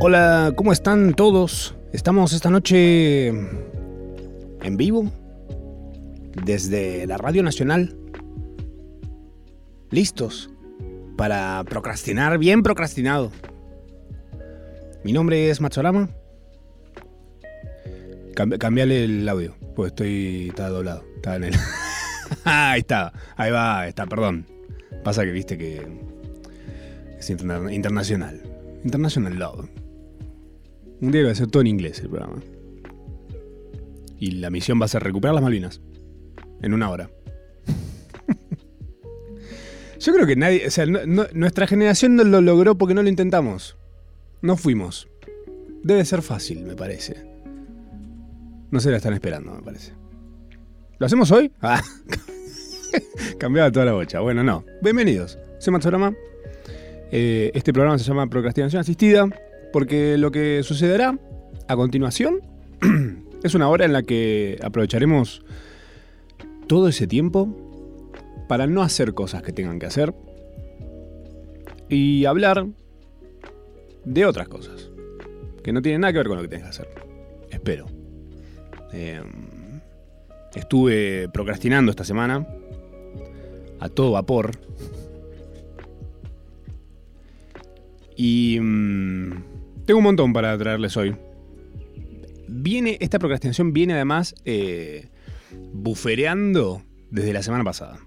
[0.00, 1.74] Hola, ¿cómo están todos?
[1.92, 5.10] Estamos esta noche en vivo
[6.44, 7.96] desde la Radio Nacional.
[9.90, 10.50] Listos
[11.16, 13.30] para procrastinar, bien procrastinado.
[15.04, 16.08] Mi nombre es Machorama.
[18.34, 20.48] Cambi- cambiale el audio, pues estoy.
[20.48, 21.04] Está doblado.
[21.16, 21.54] Está en el.
[22.44, 24.46] ahí está, ahí va, está, perdón.
[25.04, 25.86] Pasa que viste que.
[27.18, 28.40] Es interna- internacional.
[28.82, 29.68] International Love.
[31.04, 32.40] Un día va a ser todo en inglés el programa.
[34.18, 35.82] Y la misión va a ser recuperar las Malvinas.
[36.62, 37.10] En una hora.
[40.00, 40.66] Yo creo que nadie.
[40.66, 43.76] O sea, nuestra generación no lo logró porque no lo intentamos.
[44.40, 45.06] No fuimos.
[45.82, 47.16] Debe ser fácil, me parece.
[48.70, 49.92] No se la están esperando, me parece.
[50.98, 51.52] ¿Lo hacemos hoy?
[51.60, 51.82] Ah.
[53.38, 54.20] Cambiaba toda la bocha.
[54.20, 54.64] Bueno, no.
[54.80, 55.38] Bienvenidos.
[55.58, 56.14] Soy Matsurama.
[57.10, 59.28] Eh, este programa se llama Procrastinación Asistida
[59.74, 61.18] porque lo que sucederá
[61.66, 62.40] a continuación
[63.42, 65.42] es una hora en la que aprovecharemos
[66.68, 67.48] todo ese tiempo
[68.48, 70.14] para no hacer cosas que tengan que hacer
[71.88, 72.68] y hablar
[74.04, 74.92] de otras cosas
[75.64, 76.88] que no tienen nada que ver con lo que tienes que hacer.
[77.50, 77.86] Espero.
[78.92, 79.24] Eh,
[80.54, 82.46] estuve procrastinando esta semana
[83.80, 84.52] a todo vapor.
[88.16, 89.53] Y mm,
[89.86, 91.14] tengo un montón para traerles hoy.
[92.48, 95.08] Viene, esta procrastinación viene además eh,
[95.72, 97.98] bufereando desde la semana pasada.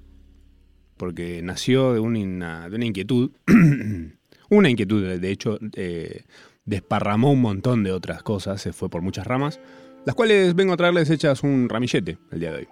[0.98, 3.32] Porque nació de una, de una inquietud.
[4.50, 6.24] una inquietud, de- hecho, eh,
[6.66, 9.60] desparramó un montón de otras cosas, se fue por muchas ramas.
[10.06, 12.68] Las cuales vengo a traerles hechas un ramillete el día de hoy.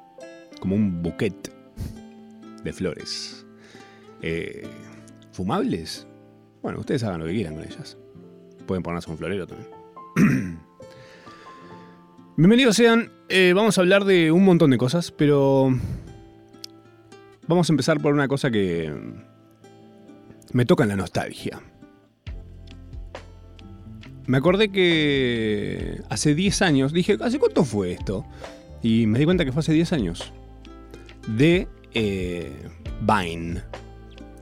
[0.59, 1.52] Como un bouquet
[2.64, 3.45] de flores.
[4.22, 4.64] Eh,
[5.31, 6.08] ¿Fumables?
[6.64, 7.98] Bueno, ustedes hagan lo que quieran con ellas.
[8.66, 9.69] Pueden ponerse un florero también.
[12.38, 13.11] Bienvenidos sean.
[13.30, 15.70] Eh, vamos a hablar de un montón de cosas, pero
[17.48, 18.92] vamos a empezar por una cosa que
[20.52, 21.61] me toca en la nostalgia.
[24.25, 28.25] Me acordé que hace 10 años, dije, ¿hace cuánto fue esto?
[28.81, 30.33] Y me di cuenta que fue hace 10 años.
[31.27, 32.52] De eh,
[33.02, 33.61] Vine.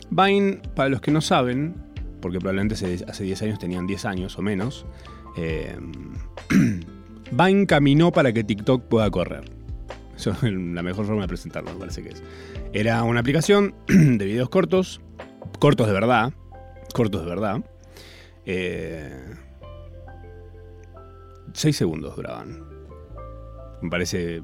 [0.10, 1.76] Vine, para los que no saben,
[2.24, 4.86] porque probablemente hace, hace 10 años tenían 10 años o menos,
[5.36, 5.78] eh,
[7.32, 9.44] Vine caminó para que TikTok pueda correr.
[10.16, 12.24] Eso es la mejor forma de presentarlo, me parece que es.
[12.72, 15.02] Era una aplicación de videos cortos,
[15.60, 16.32] cortos de verdad,
[16.94, 17.62] cortos de verdad.
[18.46, 19.36] Eh,
[21.52, 22.64] 6 segundos duraban.
[23.82, 24.42] Me parece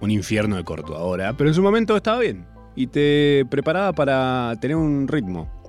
[0.00, 2.46] un infierno de corto ahora, pero en su momento estaba bien.
[2.74, 5.59] Y te preparaba para tener un ritmo.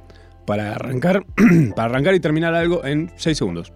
[0.46, 1.26] Para arrancar,
[1.76, 3.74] para arrancar y terminar algo en 6 segundos.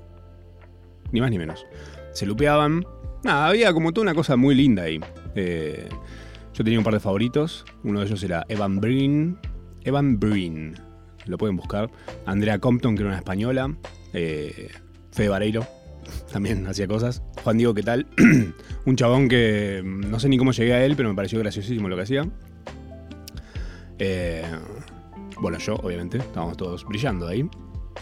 [1.11, 1.65] Ni más ni menos.
[2.13, 2.85] Se lupeaban.
[3.23, 4.99] Nada, había como toda una cosa muy linda ahí.
[5.35, 5.89] Eh,
[6.53, 7.65] yo tenía un par de favoritos.
[7.83, 9.37] Uno de ellos era Evan Breen.
[9.83, 10.75] Evan Breen.
[11.25, 11.89] Lo pueden buscar.
[12.25, 13.75] Andrea Compton, que era una española.
[14.13, 14.69] Eh,
[15.11, 15.67] Fede Vareiro.
[16.31, 17.23] También hacía cosas.
[17.43, 18.07] Juan Diego, ¿qué tal?
[18.85, 21.89] un chabón que mm, no sé ni cómo llegué a él, pero me pareció graciosísimo
[21.89, 22.27] lo que hacía.
[23.97, 24.43] Eh,
[25.39, 27.47] bueno, yo, obviamente, estábamos todos brillando ahí.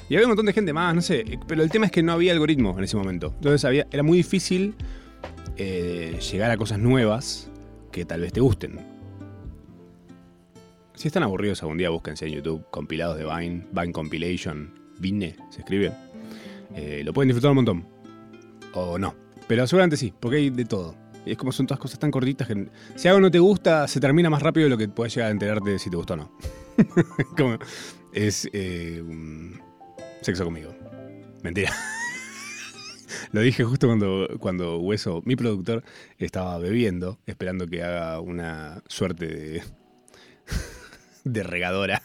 [0.09, 1.39] Y había un montón de gente más, no sé.
[1.47, 3.33] Pero el tema es que no había algoritmo en ese momento.
[3.35, 4.75] Entonces había, era muy difícil
[5.55, 7.49] eh, llegar a cosas nuevas
[7.91, 8.79] que tal vez te gusten.
[10.95, 15.59] Si están aburridos algún día, búsquense en YouTube compilados de Vine, Vine Compilation, Vine, se
[15.59, 15.91] escribe.
[16.75, 17.87] Eh, lo pueden disfrutar un montón.
[18.73, 19.15] O no.
[19.47, 20.95] Pero seguramente sí, porque hay de todo.
[21.25, 23.99] Y es como son todas cosas tan cortitas que si algo no te gusta, se
[23.99, 26.17] termina más rápido de lo que puedes llegar a enterarte de si te gustó o
[26.17, 26.31] no.
[28.13, 29.03] es eh,
[30.21, 30.73] sexo conmigo.
[31.43, 31.73] Mentira.
[33.31, 35.83] Lo dije justo cuando, cuando Hueso, mi productor,
[36.17, 39.63] estaba bebiendo, esperando que haga una suerte de,
[41.23, 42.01] de regadora.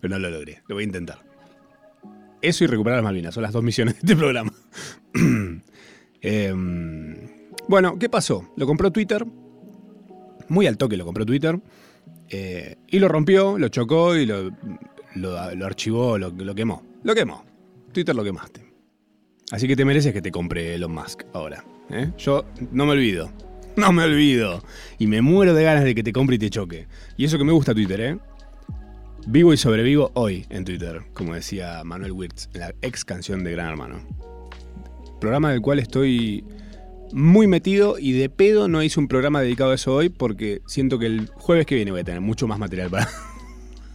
[0.00, 0.62] Pero no lo logré.
[0.68, 1.18] Lo voy a intentar.
[2.40, 3.34] Eso y recuperar las Malvinas.
[3.34, 4.52] Son las dos misiones de este programa.
[6.22, 7.16] Em,
[7.66, 8.52] bueno, ¿qué pasó?
[8.56, 9.24] Lo compró Twitter.
[10.48, 11.58] Muy al toque lo compró Twitter.
[12.28, 14.50] Eh, y lo rompió, lo chocó y lo,
[15.14, 16.82] lo, lo archivó, lo, lo quemó.
[17.02, 17.44] Lo quemó.
[17.92, 18.70] Twitter lo quemaste.
[19.50, 21.64] Así que te mereces que te compre Elon Musk ahora.
[21.90, 22.10] ¿eh?
[22.18, 23.30] Yo no me olvido.
[23.76, 24.62] No me olvido.
[24.98, 26.88] Y me muero de ganas de que te compre y te choque.
[27.16, 28.18] Y eso que me gusta Twitter, ¿eh?
[29.28, 33.52] Vivo y sobrevivo hoy en Twitter, como decía Manuel Wirtz, en la ex canción de
[33.52, 34.00] Gran Hermano.
[35.20, 36.44] Programa del cual estoy
[37.12, 40.98] muy metido y de pedo no hice un programa dedicado a eso hoy porque siento
[40.98, 43.08] que el jueves que viene voy a tener mucho más material para,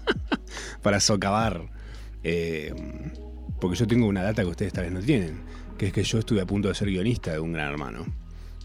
[0.82, 1.70] para socavar
[2.28, 2.74] eh,
[3.60, 5.42] porque yo tengo una data que ustedes tal vez no tienen,
[5.78, 8.06] que es que yo estuve a punto de ser guionista de un gran hermano.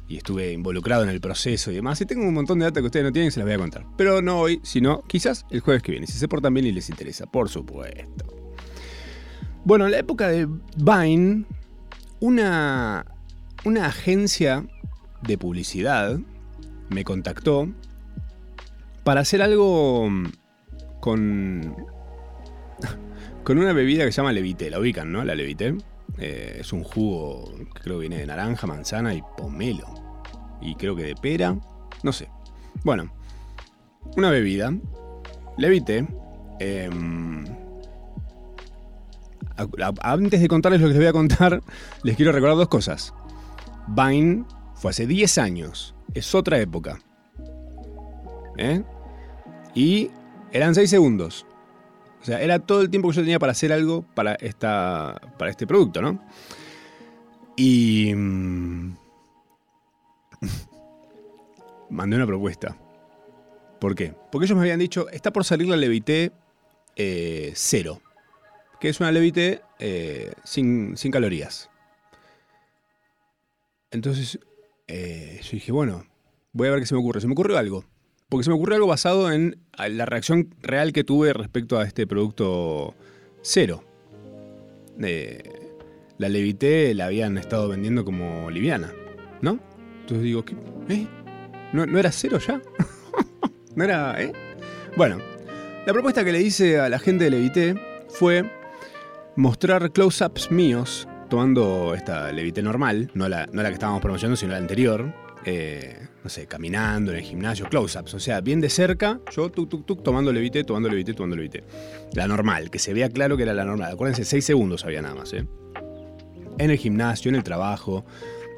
[0.08, 2.00] Y estuve involucrado en el proceso y demás.
[2.00, 3.58] Y tengo un montón de data que ustedes no tienen y se las voy a
[3.58, 3.86] contar.
[3.96, 6.08] Pero no hoy, sino quizás el jueves que viene.
[6.08, 8.26] Si se portan bien y les interesa, por supuesto.
[9.64, 11.44] Bueno, en la época de Vine,
[12.18, 13.06] una,
[13.64, 14.66] una agencia
[15.22, 16.18] de publicidad
[16.88, 17.68] me contactó
[19.04, 20.08] para hacer algo
[21.00, 21.76] con,
[23.44, 24.70] con una bebida que se llama Levité.
[24.70, 25.24] La ubican, ¿no?
[25.24, 25.74] La Levité.
[26.18, 29.94] Eh, es un jugo que creo que viene de naranja, manzana y pomelo.
[30.60, 31.56] Y creo que de pera.
[32.02, 32.28] No sé.
[32.84, 33.12] Bueno,
[34.16, 34.72] una bebida.
[35.56, 36.06] Levité.
[36.58, 37.44] Em,
[40.02, 41.62] antes de contarles lo que les voy a contar,
[42.02, 43.14] les quiero recordar dos cosas.
[43.90, 44.44] Vine
[44.74, 45.94] fue hace 10 años.
[46.14, 47.00] Es otra época.
[48.56, 48.82] ¿Eh?
[49.74, 50.10] Y
[50.52, 51.46] eran 6 segundos.
[52.20, 55.50] O sea, era todo el tiempo que yo tenía para hacer algo para, esta, para
[55.50, 56.22] este producto, ¿no?
[57.56, 58.14] Y...
[58.14, 58.96] Mm,
[61.90, 62.76] mandé una propuesta.
[63.80, 64.14] ¿Por qué?
[64.30, 66.32] Porque ellos me habían dicho, está por salir la Levité
[66.96, 68.02] eh, cero,
[68.78, 71.69] que es una Levité eh, sin, sin, calorías.
[73.90, 74.38] Entonces
[74.86, 76.04] eh, yo dije, bueno,
[76.52, 77.20] voy a ver qué se me ocurre.
[77.20, 77.84] Se me ocurrió algo.
[78.28, 82.06] Porque se me ocurrió algo basado en la reacción real que tuve respecto a este
[82.06, 82.94] producto
[83.42, 83.82] cero.
[84.96, 88.92] la Levité la habían estado vendiendo como liviana,
[89.42, 89.58] ¿no?
[90.02, 90.54] Entonces digo, ¿qué?
[90.88, 91.06] ¿Eh?
[91.72, 92.62] ¿No, ¿No, era cero ya?
[93.74, 94.32] ¿No era, eh?
[94.96, 95.18] Bueno,
[95.86, 97.74] la propuesta que le hice a la gente de Levité
[98.08, 98.48] fue
[99.34, 104.52] mostrar close-ups míos tomando esta Levité normal, no la, no la que estábamos promocionando, sino
[104.52, 105.14] la anterior,
[105.46, 109.70] eh, no sé, caminando en el gimnasio, close-ups, o sea, bien de cerca, yo tuk
[109.70, 111.64] tuk tuk tomando levité, tomando levité, tomando levité.
[112.12, 113.92] La normal, que se vea claro que era la normal.
[113.92, 115.46] Acuérdense, 6 segundos había nada más, ¿eh?
[116.58, 118.04] En el gimnasio, en el trabajo.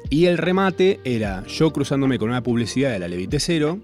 [0.09, 3.79] Y el remate era yo cruzándome con una publicidad de la Levité Cero,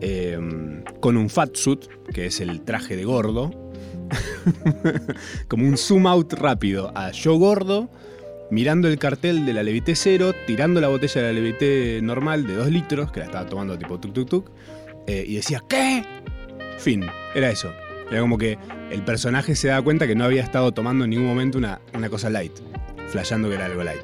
[0.00, 3.50] em, con un fat suit, que es el traje de gordo,
[5.48, 7.90] como un zoom out rápido a yo gordo,
[8.50, 12.54] mirando el cartel de la Levité cero, tirando la botella de la Levité normal de
[12.54, 14.50] 2 litros, que la estaba tomando tipo tuk tuk tuk,
[15.06, 16.04] eh, y decía, ¿qué?
[16.78, 17.72] Fin, era eso.
[18.10, 18.58] Era como que
[18.90, 22.08] el personaje se daba cuenta que no había estado tomando en ningún momento una, una
[22.08, 22.52] cosa light,
[23.08, 24.02] flasheando que era algo light.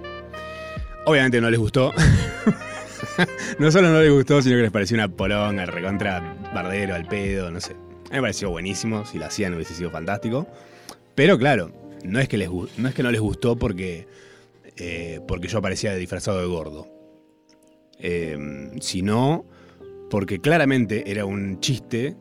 [1.06, 1.92] Obviamente no les gustó.
[3.58, 7.50] no solo no les gustó, sino que les pareció una poronga, recontra bardero, al pedo,
[7.50, 7.72] no sé.
[7.72, 10.46] A mí me pareció buenísimo, si lo hacían hubiese sido fantástico.
[11.14, 11.72] Pero claro,
[12.04, 14.06] no es que, les, no es que no les gustó porque
[14.76, 16.88] eh, porque yo aparecía disfrazado de gordo,
[17.98, 19.44] em, sino
[20.10, 22.16] porque claramente era un chiste,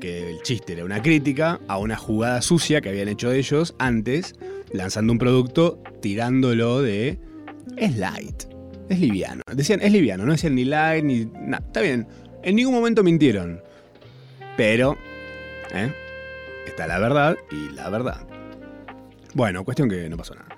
[0.00, 4.34] que el chiste era una crítica a una jugada sucia que habían hecho ellos antes,
[4.72, 7.18] lanzando un producto tirándolo de
[7.76, 8.44] es light,
[8.88, 9.42] es liviano.
[9.54, 11.64] Decían es liviano, no decían ni light ni nada.
[11.66, 12.06] Está bien,
[12.42, 13.62] en ningún momento mintieron,
[14.56, 14.96] pero
[15.74, 15.92] ¿eh?
[16.66, 18.26] está la verdad y la verdad.
[19.34, 20.49] Bueno, cuestión que no pasó nada.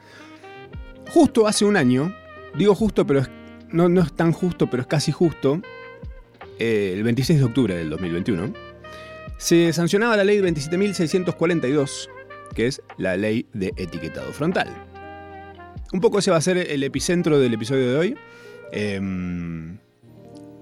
[1.13, 2.15] Justo hace un año,
[2.57, 3.23] digo justo, pero
[3.71, 5.61] no, es tan justo, pero es casi justo,
[6.59, 8.55] eh, el 26 de octubre del 2021,
[9.37, 12.09] se sancionaba la ley 27.642,
[12.55, 14.69] que es la ley de etiquetado frontal.
[15.93, 18.17] Un poco ese va a ser el epicentro del episodio de hoy.
[18.73, 19.77] Em,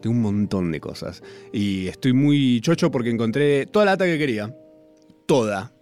[0.03, 1.23] tengo un montón de cosas.
[1.53, 4.53] Y estoy muy chocho porque encontré toda la data que quería.
[5.27, 5.73] Toda.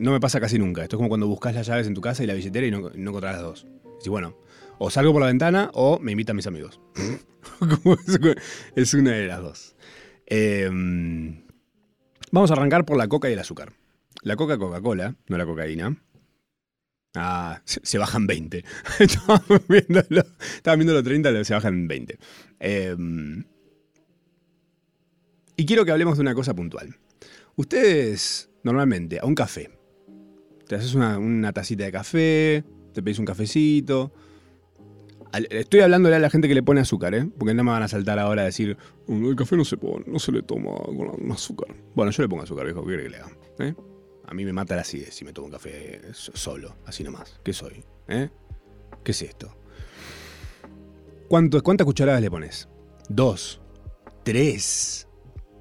[0.00, 0.82] No me pasa casi nunca.
[0.82, 2.80] Esto es como cuando buscas las llaves en tu casa y la billetera y no,
[2.80, 3.66] no encontrás las dos.
[4.02, 4.34] Y bueno,
[4.78, 6.80] o salgo por la ventana o me invitan mis amigos.
[8.76, 9.76] es una de las dos.
[10.24, 11.42] Em,
[12.32, 13.74] vamos a arrancar por la coca y el azúcar.
[14.22, 16.02] La coca Coca-Cola, no la cocaína.
[17.14, 18.64] Ah, se, bajan 20.
[19.00, 22.18] Estaba viéndolo, estaba viendo los 30, se bajan 20.
[22.60, 23.44] Em,
[25.56, 26.96] y quiero que hablemos de una cosa puntual.
[27.56, 29.70] Ustedes, normalmente, a un café,
[30.70, 34.12] te haces una, tacita de café, te pedís un cafecito.
[35.50, 37.28] Estoy hablándole a la gente que le pone azúcar, ¿eh?
[37.38, 38.76] Porque no me van a saltar ahora a decir,
[39.08, 41.74] el café no se pone, no se le toma con azúcar.
[41.96, 43.32] Bueno, yo le pongo azúcar, viejo, ¿qué quiere que le haga?
[43.58, 43.74] ¿Eh?
[44.28, 47.40] A mí me mata la acidez si me tomo un café solo, así nomás.
[47.42, 47.82] ¿Qué soy?
[48.06, 48.30] ¿Eh?
[49.02, 49.52] ¿Qué es esto?
[51.28, 52.68] ¿Cuántas cucharadas le pones?
[53.08, 53.60] Dos.
[54.22, 55.08] Tres.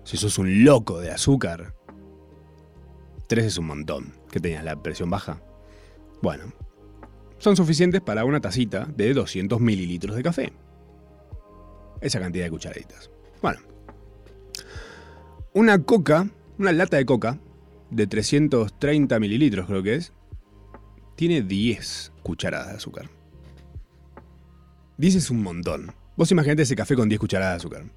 [0.04, 1.74] Si sos un loco de azúcar.
[3.26, 4.19] Tres es un montón.
[4.32, 4.64] ¿Qué tenías?
[4.64, 5.42] ¿La presión baja?
[6.22, 6.54] Bueno,
[7.38, 10.54] son suficientes para una tacita de 200 mililitros de café.
[12.02, 13.10] Esa cantidad de cucharaditas.
[13.42, 13.60] Bueno,
[15.54, 17.40] una coca, una lata de coca
[17.90, 20.14] de 330 mililitros creo que es,
[21.16, 23.10] tiene 10 cucharadas de azúcar.
[24.98, 25.94] 10 es un montón.
[26.16, 27.86] Vos imaginate ese café con 10 cucharadas de azúcar.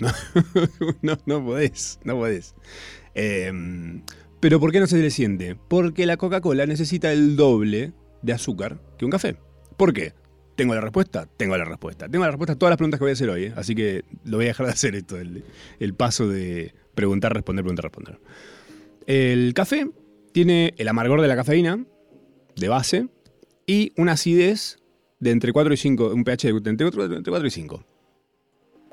[0.00, 0.10] No,
[1.02, 2.56] no, no podés, no podés.
[3.14, 4.02] Em,
[4.40, 5.56] pero ¿por qué no se le siente?
[5.56, 7.92] Porque la Coca-Cola necesita el doble
[8.22, 9.36] de azúcar que un café.
[9.76, 10.12] ¿Por qué?
[10.56, 11.28] ¿Tengo la respuesta?
[11.36, 12.08] Tengo la respuesta.
[12.08, 13.54] Tengo la respuesta a todas las preguntas que voy a hacer hoy, ¿eh?
[13.56, 17.84] así que lo voy a dejar de hacer esto, el, paso de preguntar, responder, preguntar,
[17.84, 18.20] responder.
[19.06, 19.88] El café
[20.32, 21.84] tiene el amargor de la cafeína,
[22.56, 23.08] de base,
[23.66, 24.78] y una acidez
[25.20, 27.84] de entre 4 y 5, un pH de entre 4, y 5.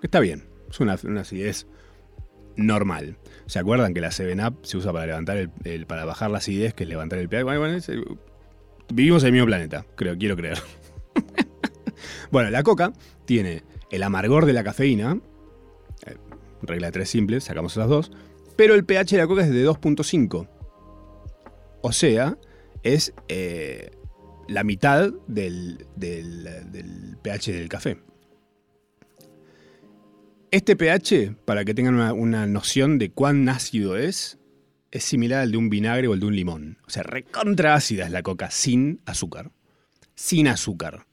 [0.02, 1.68] Está bien, es una, acidez
[2.56, 3.18] normal.
[3.52, 6.84] ¿Se acuerdan que la 7-Up se usa para levantar el, para bajar la acidez, que
[6.84, 7.44] es levantar el pH?
[7.44, 7.78] Bueno,
[8.94, 10.58] vivimos en el mismo planeta, creo, quiero creer.
[12.32, 12.94] bueno, la coca
[13.26, 15.20] tiene el amargor de la cafeína,
[16.06, 16.16] eh,
[16.62, 18.14] regla de tres simples, sacamos esas dos,
[18.56, 20.48] pero el pH de la coca es de 2.5.
[21.82, 22.38] O sea,
[22.84, 23.92] es eh,
[24.48, 25.88] la mitad del,
[27.22, 27.98] pH del café.
[30.52, 34.38] Este pH, para que tengan una, noción de cuán ácido es,
[34.92, 36.78] es similar al de un vinagre o el de un limón.
[36.86, 39.52] O sea, recontra ácida es la coca sin azúcar.
[40.16, 41.08] Sin azúcar.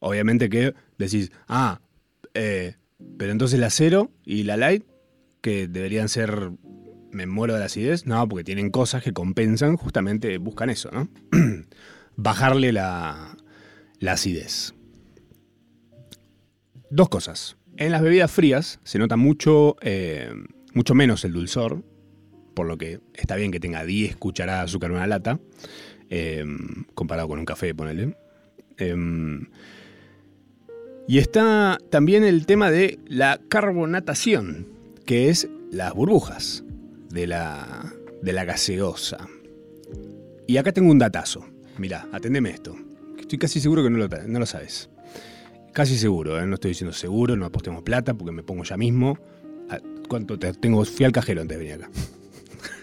[0.00, 1.80] Obviamente que decís, ah,
[2.32, 2.76] eh,
[3.18, 4.84] pero entonces la cero y la light,
[5.42, 6.52] que deberían ser
[7.12, 8.06] me muero de la acidez.
[8.06, 11.08] No, porque tienen cosas que compensan, justamente buscan eso, ¿no?
[12.16, 13.36] Bajarle la,
[14.06, 14.74] acidez.
[16.90, 17.56] Dos cosas.
[17.80, 20.30] En las bebidas frías se nota mucho, eh,
[20.74, 21.82] mucho menos el dulzor,
[22.52, 25.40] por lo que está bien que tenga 10 cucharadas de azúcar en una lata,
[26.10, 26.44] eh,
[26.92, 28.18] comparado con un café, ponele.
[28.76, 29.46] Em,
[31.08, 34.66] y está también el tema de la carbonatación,
[35.06, 36.62] que es las burbujas
[37.08, 39.26] de la, de la gaseosa.
[40.46, 41.46] Y acá tengo un datazo.
[41.78, 42.76] Mirá, atendeme esto.
[43.18, 44.89] Estoy casi seguro que no lo, no lo sabes.
[45.72, 46.46] Casi seguro, ¿eh?
[46.46, 49.18] no estoy diciendo seguro, no apostemos plata porque me pongo ya mismo.
[49.68, 50.84] Ah, ¿Cuánto te tengo?
[50.84, 51.90] Fui al cajero antes de venir acá.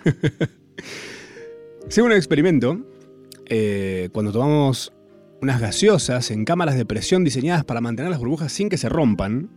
[1.89, 2.79] Según un experimento,
[3.45, 4.93] eh, cuando tomamos
[5.41, 9.49] unas gaseosas en cámaras de presión diseñadas para mantener las burbujas sin que se rompan,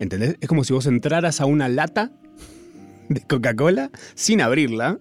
[0.00, 0.36] ¿entendés?
[0.40, 2.12] Es como si vos entraras a una lata
[3.08, 4.98] de Coca-Cola sin abrirla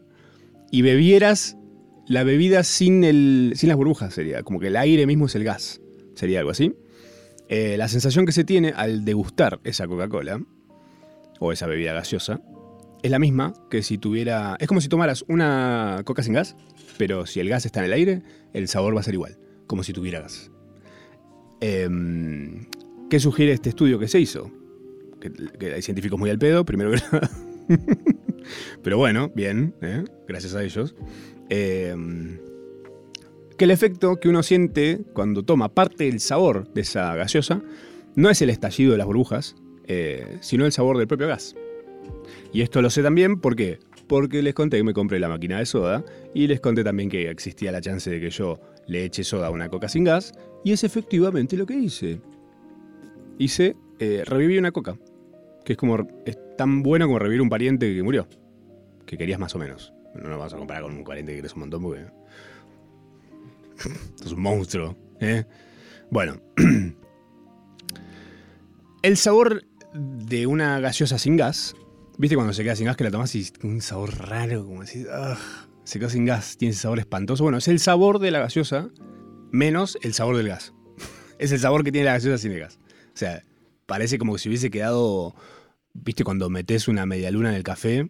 [0.71, 1.57] y bebieras
[2.05, 5.43] la bebida sin, el, sin las burbujas, sería como que el aire mismo es el
[5.43, 5.81] gas,
[6.15, 6.75] sería algo así.
[7.51, 10.41] Eh, la sensación que se tiene al degustar esa Coca-Cola
[11.39, 12.39] o esa bebida gaseosa
[13.03, 14.55] es la misma que si tuviera...
[14.61, 16.55] Es como si tomaras una coca sin gas,
[16.97, 18.21] pero si el gas está en el aire,
[18.53, 20.49] el sabor va a ser igual, como si tuviera gas.
[21.59, 22.67] Em,
[23.09, 24.49] ¿Qué sugiere este estudio que se hizo?
[25.19, 27.29] Que, hay científicos muy al pedo, primero que nada.
[28.81, 30.05] Pero bueno, bien, ¿eh?
[30.25, 30.95] gracias a ellos.
[31.49, 31.93] Eh,
[33.61, 37.61] que el efecto que uno siente cuando toma parte del sabor de esa gaseosa
[38.15, 41.55] no es el estallido de las burbujas, eh, sino el sabor del propio gas.
[42.51, 43.77] Y esto lo sé también porque
[44.07, 46.03] porque les conté que me compré la máquina de soda
[46.33, 49.51] y les conté también que existía la chance de que yo le eche soda a
[49.51, 52.19] una coca sin gas y es efectivamente lo que hice.
[53.37, 53.75] Hice,
[54.25, 54.97] reviví una coca,
[55.63, 56.07] que es como
[56.57, 58.27] tan bueno como revivir un pariente que murió.
[59.05, 59.93] Que querías más o menos.
[60.15, 62.20] No nos vamos a comparar con un pariente que querés un montón porque.
[64.25, 64.97] es un monstruo.
[65.19, 65.45] ¿eh?
[66.09, 66.41] Bueno.
[69.03, 71.75] El sabor de una gaseosa sin gas.
[72.17, 74.65] ¿Viste cuando se queda sin gas que la tomas y un sabor raro?
[74.65, 75.05] Como así.
[75.83, 77.43] se queda sin gas, tiene ese sabor espantoso.
[77.43, 78.89] Bueno, es el sabor de la gaseosa
[79.51, 80.73] menos el sabor del gas.
[81.39, 82.79] es el sabor que tiene la gaseosa sin el gas.
[83.13, 83.43] O sea,
[83.87, 85.35] parece como si hubiese quedado
[85.93, 88.09] ¿Viste cuando metes una media luna en el café?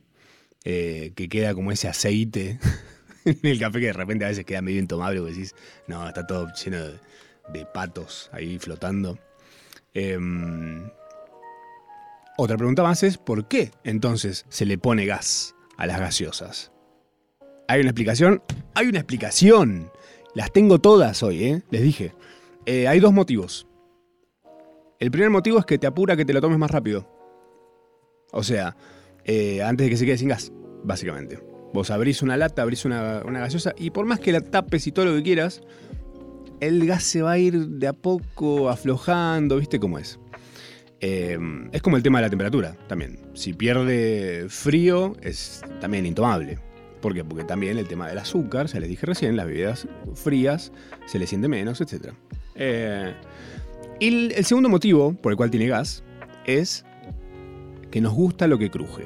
[0.63, 2.59] Eh, que queda como ese aceite
[3.43, 5.55] el café que de repente a veces queda medio intomable porque decís,
[5.87, 6.77] no, está todo lleno
[7.51, 9.19] de, patos ahí flotando.
[9.93, 10.89] Em,
[12.37, 16.71] otra pregunta más es, ¿por qué entonces se le pone gas a las gaseosas?
[17.67, 18.41] ¿Hay una explicación?
[18.73, 19.91] Hay una explicación.
[20.33, 21.63] Las tengo todas hoy, ¿eh?
[21.71, 22.13] Les dije.
[22.65, 23.67] Eh, hay dos motivos.
[24.99, 27.07] El primer motivo es que te apura que te lo tomes más rápido.
[28.31, 28.75] O sea,
[29.25, 30.51] eh, antes de que se quede sin gas,
[30.83, 31.50] básicamente.
[31.73, 35.05] Vos abrís una lata, abrís una, gaseosa y por más que la tapes y todo
[35.05, 35.61] lo que quieras,
[36.59, 40.19] el gas se va a ir de a poco aflojando, ¿viste cómo es?
[40.99, 43.19] Em, es como el tema de la temperatura también.
[43.33, 46.59] Si pierde frío, es también intomable.
[47.01, 47.23] ¿Por qué?
[47.23, 50.71] Porque también el tema del azúcar, se les dije recién, las bebidas frías
[51.07, 52.13] se le siente menos, etc.
[52.55, 53.13] Eh,
[53.99, 56.03] y el segundo motivo por el cual tiene gas
[56.45, 56.85] es
[57.89, 59.05] que nos gusta lo que cruje.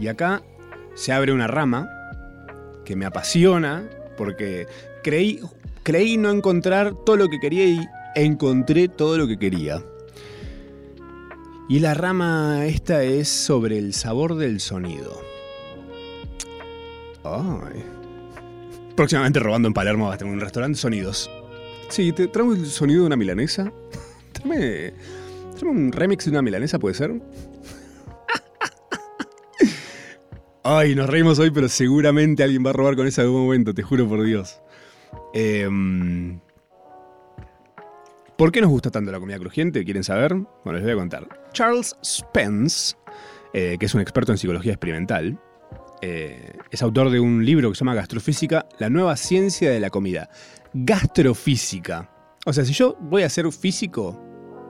[0.00, 0.42] Y acá
[0.94, 1.88] se abre una rama
[2.84, 4.66] que me apasiona porque
[5.02, 5.40] creí,
[5.82, 7.80] creí no encontrar todo lo que quería y
[8.14, 9.82] encontré todo lo que quería.
[11.68, 15.20] Y la rama esta es sobre el sabor del sonido.
[18.96, 21.30] Próximamente robando en Palermo vas a tener un restaurante sonidos.
[21.88, 23.72] Sí, te traigo el sonido de una milanesa.
[24.32, 24.92] Tráeme,
[25.56, 27.20] tráeme un remix de una milanesa, ¿puede ser?
[30.64, 33.74] Ay, nos reímos hoy, pero seguramente alguien va a robar con ese en algún momento,
[33.74, 34.60] te juro por Dios.
[35.34, 36.38] Em,
[38.36, 39.84] ¿Por qué nos gusta tanto la comida crujiente?
[39.84, 40.34] ¿Quieren saber?
[40.64, 41.28] Bueno, les voy a contar.
[41.52, 42.96] Charles Spence,
[43.52, 45.38] eh, que es un experto en psicología experimental,
[46.00, 49.90] eh, es autor de un libro que se llama Gastrofísica, la nueva ciencia de la
[49.90, 50.30] comida.
[50.74, 52.08] Gastrofísica.
[52.46, 54.20] O sea, si yo voy a ser físico,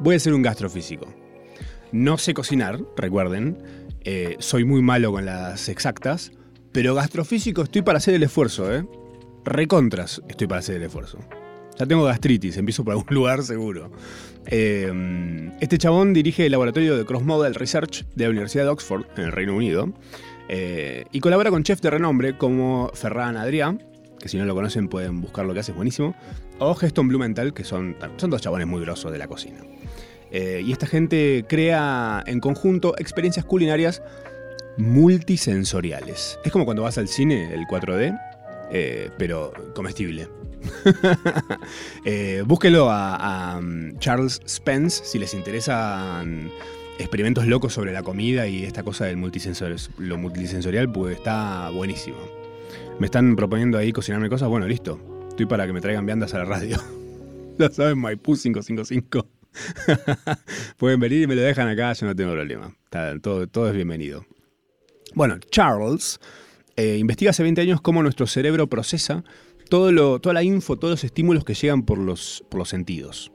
[0.01, 1.07] voy a ser un gastrofísico.
[1.93, 3.59] No sé cocinar, recuerden.
[4.05, 6.33] Eh, soy muy malo con las exactas.
[6.73, 8.87] Pero gastrofísico estoy para hacer el esfuerzo, ¿eh?
[9.45, 11.19] Recontras estoy para hacer el esfuerzo.
[11.79, 13.91] Ya tengo gastritis, empiezo por algún lugar seguro.
[14.47, 19.05] Eh, este chabón dirige el laboratorio de Cross Model Research de la Universidad de Oxford,
[19.17, 19.93] en el Reino Unido,
[20.49, 23.79] eh, y colabora con chefs de renombre como Ferran Adrià,
[24.19, 26.15] que si no lo conocen pueden buscar lo que hace, es buenísimo,
[26.59, 29.59] o Geston Blumenthal, que son, son dos chabones muy grosos de la cocina.
[30.33, 34.03] Eh, y esta gente crea en conjunto experiencias culinarias
[34.79, 36.39] multisensoriales.
[36.45, 38.19] Es como cuando vas al cine, el 4D,
[39.19, 40.29] pero comestible.
[42.05, 46.51] eh, búsquelo a, um, Charles Spence si les interesan
[46.99, 52.19] experimentos locos sobre la comida y esta cosa del multisensorial, lo multisensorial, pues está buenísimo.
[52.99, 55.01] Me están proponiendo ahí cocinarme cosas, bueno, listo.
[55.29, 56.77] Estoy para que me traigan viandas a la radio.
[57.59, 59.42] lo saben, Maipú 555.
[60.77, 62.75] Pueden venir y me lo dejan acá, yo no tengo problema.
[63.21, 64.25] todo, todo es bienvenido.
[65.15, 66.21] Bueno, Charles
[66.77, 69.25] eh, investiga hace 20 años cómo nuestro cerebro procesa
[69.69, 73.33] toda la info, todos los estímulos que llegan por los, sentidos.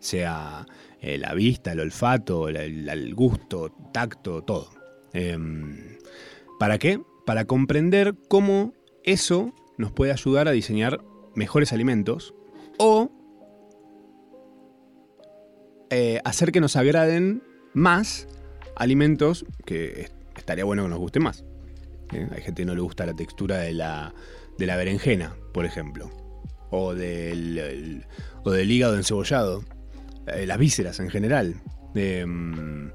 [0.00, 0.66] Sea
[1.00, 4.70] eh, la vista, el olfato, el, gusto, tacto, todo.
[5.12, 5.96] Em,
[6.58, 7.00] ¿Para qué?
[7.24, 11.00] Para comprender cómo eso nos puede ayudar a diseñar
[11.34, 12.34] mejores alimentos
[12.78, 13.10] o
[15.90, 17.42] eh, hacer que nos agraden
[17.74, 18.28] más
[18.76, 21.44] alimentos que estaría bueno que nos gusten más.
[22.12, 22.28] ¿Eh?
[22.30, 24.14] Hay gente que no le gusta la textura de la,
[24.58, 26.10] de la berenjena, por ejemplo,
[26.70, 28.04] o del,
[28.44, 29.64] o del hígado encebollado,
[30.26, 31.56] eh, las vísceras en general.
[31.94, 32.88] Mm,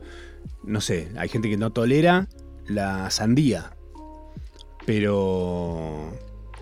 [0.63, 2.27] no sé, hay gente que no tolera
[2.67, 3.75] la sandía,
[4.85, 6.13] pero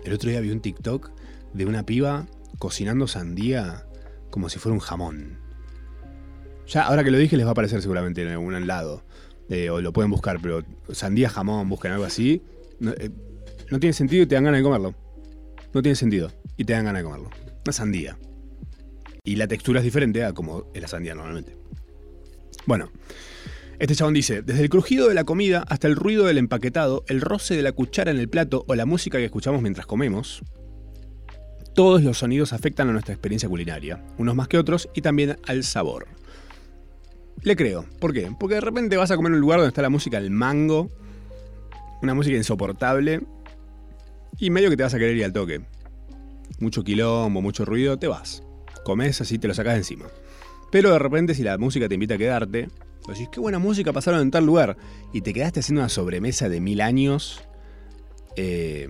[0.04, 1.10] el otro día vi un TikTok
[1.52, 2.26] de una piba
[2.58, 3.86] cocinando sandía
[4.30, 5.41] como si fuera un jamón.
[6.66, 9.04] Ya, ahora que lo dije, les va a aparecer seguramente en algún lado.
[9.48, 12.42] Eh, o lo pueden buscar, pero sandía, jamón, busquen algo así.
[12.80, 13.10] Eh,
[13.70, 14.94] no tiene sentido y te dan ganas de comerlo.
[15.74, 17.30] No tiene sentido y te dan ganas de comerlo.
[17.64, 18.18] Una sandía.
[19.24, 21.56] Y la textura es diferente a como es la sandía normalmente.
[22.66, 22.90] Bueno,
[23.78, 27.20] este chabón dice, desde el crujido de la comida hasta el ruido del empaquetado, el
[27.20, 30.42] roce de la cuchara en el plato o la música que escuchamos mientras comemos,
[31.74, 35.64] todos los sonidos afectan a nuestra experiencia culinaria, unos más que otros, y también al
[35.64, 36.06] sabor.
[37.42, 37.84] Le creo.
[37.98, 38.32] ¿Por qué?
[38.38, 40.90] Porque de repente vas a comer en un lugar donde está la música del mango
[42.02, 43.20] una música insoportable
[44.38, 45.62] y medio que te vas a querer ir al toque.
[46.58, 48.42] Mucho quilombo, mucho ruido, te vas.
[48.84, 50.06] Comes así, te lo sacas encima.
[50.70, 52.68] Pero de repente, si la música te invita a quedarte,
[53.06, 54.76] decís, qué buena música pasaron en tal lugar,
[55.12, 57.40] y te quedaste haciendo una sobremesa de mil años,
[58.36, 58.88] eh,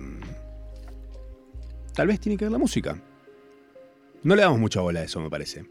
[1.93, 2.99] tal vez tiene que ver la música.
[4.23, 5.65] No le damos mucha bola a eso, me parece.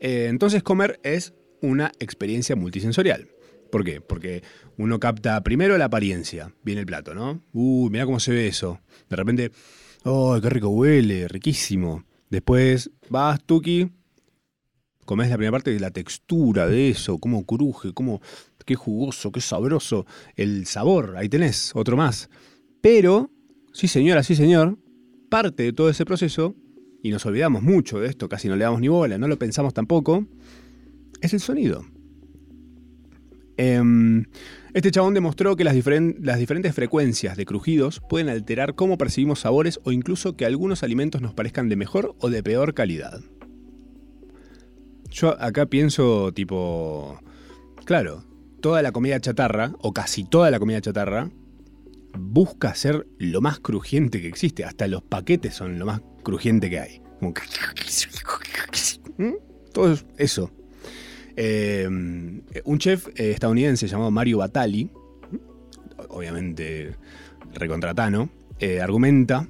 [0.00, 3.28] Eh, entonces, comer es una experiencia multisensorial.
[3.70, 4.02] ¿Por qué?
[4.02, 4.42] Porque
[4.76, 7.42] uno capta primero la apariencia, viene el plato, ¿no?
[7.54, 8.80] Uy, mira cómo se ve eso.
[9.08, 9.50] De repente,
[10.04, 11.26] ¡oh, qué rico huele!
[11.26, 12.04] Riquísimo.
[12.28, 13.90] Después vas, Tuki,
[15.06, 18.20] comes la primera parte de la textura de eso, cómo cruje, cómo,
[18.66, 20.06] qué jugoso, qué sabroso.
[20.36, 22.28] El sabor, ahí tenés, otro más.
[22.80, 23.30] Pero,
[23.72, 24.78] sí señora, sí señor,
[25.30, 26.54] parte de todo ese proceso,
[27.02, 29.74] y nos olvidamos mucho de esto, casi no le damos ni bola, no lo pensamos
[29.74, 30.26] tampoco,
[31.22, 31.84] es el sonido.
[33.56, 34.24] Em,
[34.74, 39.92] este chabón demostró que las, diferentes frecuencias de crujidos pueden alterar cómo percibimos sabores o
[39.92, 43.20] incluso que algunos alimentos nos parezcan de mejor o de peor calidad.
[45.10, 47.20] Yo acá pienso tipo,
[47.84, 48.24] claro,
[48.60, 51.30] toda la comida chatarra, o casi toda la comida chatarra,
[52.18, 54.64] busca ser lo más crujiente que existe.
[54.64, 57.02] Hasta los paquetes son lo más crujiente que hay.
[59.18, 59.34] ¿Mm?
[59.72, 60.50] Todo eso.
[61.36, 61.88] Eh,
[62.64, 64.90] un chef eh, estadounidense llamado Mario Batali,
[66.08, 66.96] obviamente
[67.54, 69.48] recontratano, eh, argumenta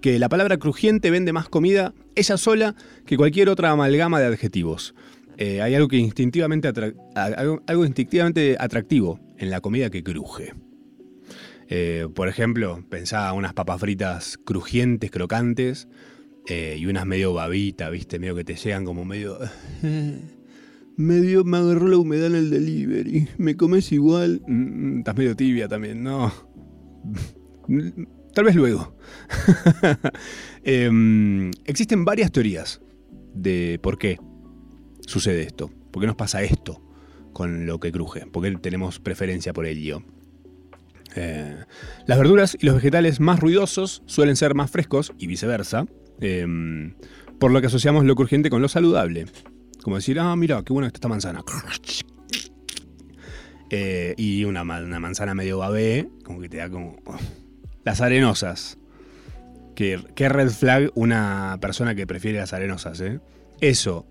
[0.00, 2.74] que la palabra crujiente vende más comida ella sola
[3.06, 4.94] que cualquier otra amalgama de adjetivos.
[5.38, 6.68] Hay algo, que instintivamente
[7.14, 10.52] algo, instintivamente atractivo en la comida que cruje.
[12.14, 15.88] Por ejemplo, pensaba unas papas fritas crujientes, crocantes,
[16.46, 18.18] y unas medio babita, ¿viste?
[18.18, 19.38] Medio que te llegan como medio...
[21.00, 23.28] medio me agarró la humedad en el delivery.
[23.38, 24.42] ¿Me comes igual?
[24.46, 26.32] Mm, estás medio tibia también, ¿no?
[28.34, 28.96] Tal vez luego.
[30.62, 32.82] Em, existen varias teorías
[33.34, 34.18] de por qué
[35.06, 35.70] sucede esto.
[35.90, 36.82] ¿Por qué nos pasa esto
[37.32, 38.26] con lo que cruje?
[38.26, 40.02] ¿Por qué tenemos preferencia por ello?
[41.16, 41.56] Eh,
[42.06, 45.86] las verduras y los vegetales más ruidosos suelen ser más frescos y viceversa,
[46.20, 46.94] em,
[47.38, 49.26] por lo que asociamos lo crujiente con lo saludable.
[49.82, 51.42] Como decir, ah, mira, qué buena está esta manzana.
[53.70, 56.96] Eh, y una, manzana medio babé, como que te da como...
[57.04, 57.16] Oh,
[57.84, 58.78] las arenosas.
[59.74, 59.96] ¿Qué,
[60.28, 63.20] red flag una persona que prefiere las arenosas, ¿eh?
[63.60, 64.06] Eso,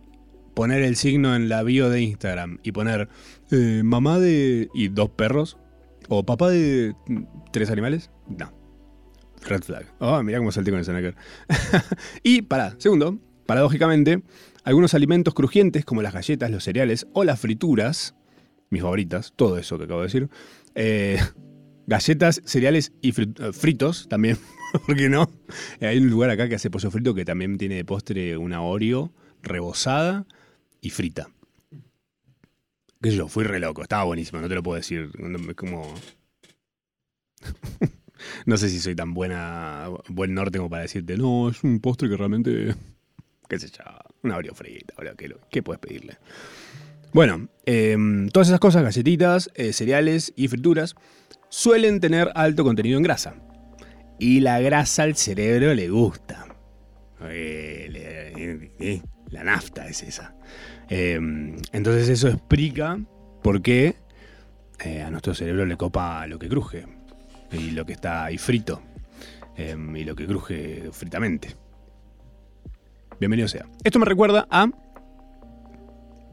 [0.56, 3.10] poner el signo en la bio de Instagram y poner
[3.52, 4.70] eh, mamá de...
[4.74, 5.58] y dos perros,
[6.08, 6.96] o papá de
[7.52, 8.52] tres animales, no.
[9.46, 9.86] Red flag.
[10.00, 11.16] Oh, mira cómo salté con el snacker.
[12.24, 14.24] y, para, segundo, paradójicamente,
[14.70, 18.14] algunos alimentos crujientes como las galletas, los cereales o las frituras,
[18.70, 20.30] mis favoritas, todo eso que acabo de decir,
[20.76, 21.20] eh,
[21.88, 24.38] galletas, cereales y eh, fritos también,
[24.86, 25.28] ¿por qué no?
[25.82, 29.12] Hay un lugar acá que hace pollo frito que también tiene de postre una Oreo
[29.42, 30.28] rebozada
[30.82, 31.32] y frita.
[33.02, 35.10] Sé yo, fui re loco, estaba buenísimo, no te lo puedo decir.
[38.46, 42.10] No sé si soy tan buena, buen norte como para decirte, no, es un postre
[42.10, 42.76] que realmente.
[43.50, 43.84] Qué sé yo,
[44.24, 44.94] una Oreo frita,
[45.50, 46.18] ¿qué, puedes pedirle?
[47.12, 50.96] Bueno, em, todas esas cosas, galletitas, eh, cereales y frituras,
[51.50, 53.36] suelen tener alto contenido en grasa.
[54.20, 56.46] Y la grasa al cerebro le gusta.
[57.24, 60.36] Eh, eh, la nafta es esa.
[60.90, 63.00] Em, entonces eso explica
[63.42, 63.96] por qué
[65.06, 66.86] a nuestro cerebro le copa lo que cruje.
[67.52, 68.84] Y lo que está ahí frito.
[69.58, 71.56] Em, y lo que cruje fritamente.
[73.20, 73.66] Bienvenido sea.
[73.84, 74.70] Esto me recuerda a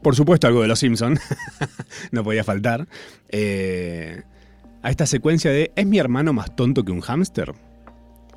[0.01, 1.19] por supuesto, algo de los Simpsons.
[2.11, 2.87] no podía faltar.
[3.29, 4.21] Eh,
[4.81, 7.51] a esta secuencia de ¿Es mi hermano más tonto que un hámster?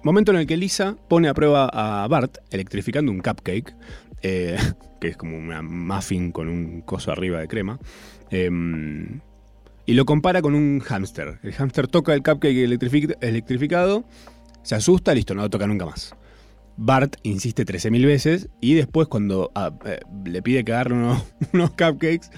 [0.02, 3.74] Momento en el que Lisa pone a prueba a Bart electrificando un cupcake,
[4.22, 4.56] eh,
[5.00, 7.78] que es como una muffin con un coso arriba de crema,
[8.30, 9.20] em,
[9.86, 11.38] y lo compara con un hámster.
[11.42, 12.64] El hámster toca el cupcake
[13.20, 14.04] electrificado,
[14.62, 16.16] se asusta, listo, no lo toca nunca más.
[16.82, 20.94] Bart insiste 13.000 veces y después cuando ah, eh, le pide que agarre
[21.52, 22.30] unos, cupcakes,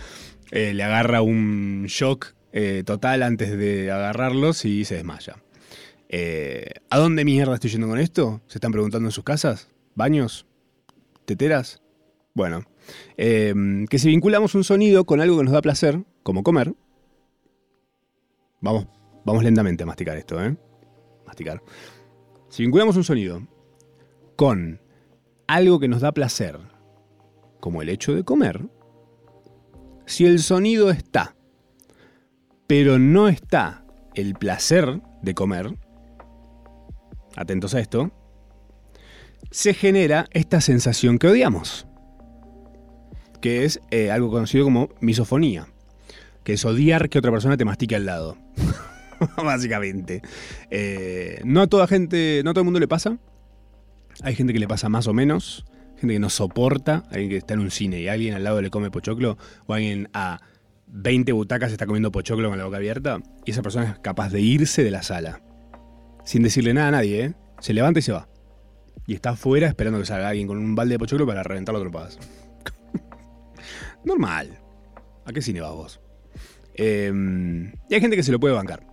[0.50, 5.36] eh, le agarra un shock eh, total antes de agarrarlos y se desmaya.
[6.90, 8.42] ¿A dónde mierda estoy yendo con esto?
[8.48, 9.70] ¿Se están preguntando en sus casas?
[9.94, 10.44] ¿Baños?
[11.24, 11.80] ¿Teteras?
[12.34, 12.64] Bueno,
[13.16, 16.74] que si vinculamos un sonido con algo que nos da placer, como comer,
[18.60, 18.88] vamos,
[19.24, 20.54] vamos lentamente a masticar esto, ¿eh?
[21.24, 21.62] Masticar.
[22.50, 23.46] Si vinculamos un sonido
[24.42, 24.80] con
[25.46, 26.58] algo que nos da placer,
[27.60, 28.60] como el hecho de comer,
[30.04, 31.36] si el sonido está
[32.66, 33.84] pero no está
[34.16, 35.78] el placer de comer,
[37.36, 38.10] atentos a esto,
[39.52, 41.86] se genera esta sensación que odiamos,
[43.40, 45.68] que es eh, algo conocido como misofonía,
[46.42, 48.36] que es odiar que otra persona te mastique al lado.
[49.36, 50.20] Básicamente.
[50.68, 53.20] Eh, no a toda gente, no a todo el mundo le pasa.
[54.22, 55.64] Hay gente que le pasa más o menos,
[55.96, 58.70] gente que no soporta, alguien que está en un cine y alguien al lado le
[58.70, 60.40] come pochoclo, o alguien a
[60.86, 64.40] 20 butacas está comiendo pochoclo con la boca abierta y esa persona es capaz de
[64.40, 65.42] irse de la sala.
[66.24, 67.34] Sin decirle nada a nadie, ¿eh?
[67.60, 68.28] Se levanta y se va.
[69.06, 71.82] Y está afuera esperando que salga alguien con un balde de pochoclo para reventarlo a
[71.82, 72.18] trompadas.
[74.04, 74.58] Normal.
[75.24, 76.00] ¿A qué cine vas vos?
[76.74, 78.86] Em, y hay gente que se lo puede bancar.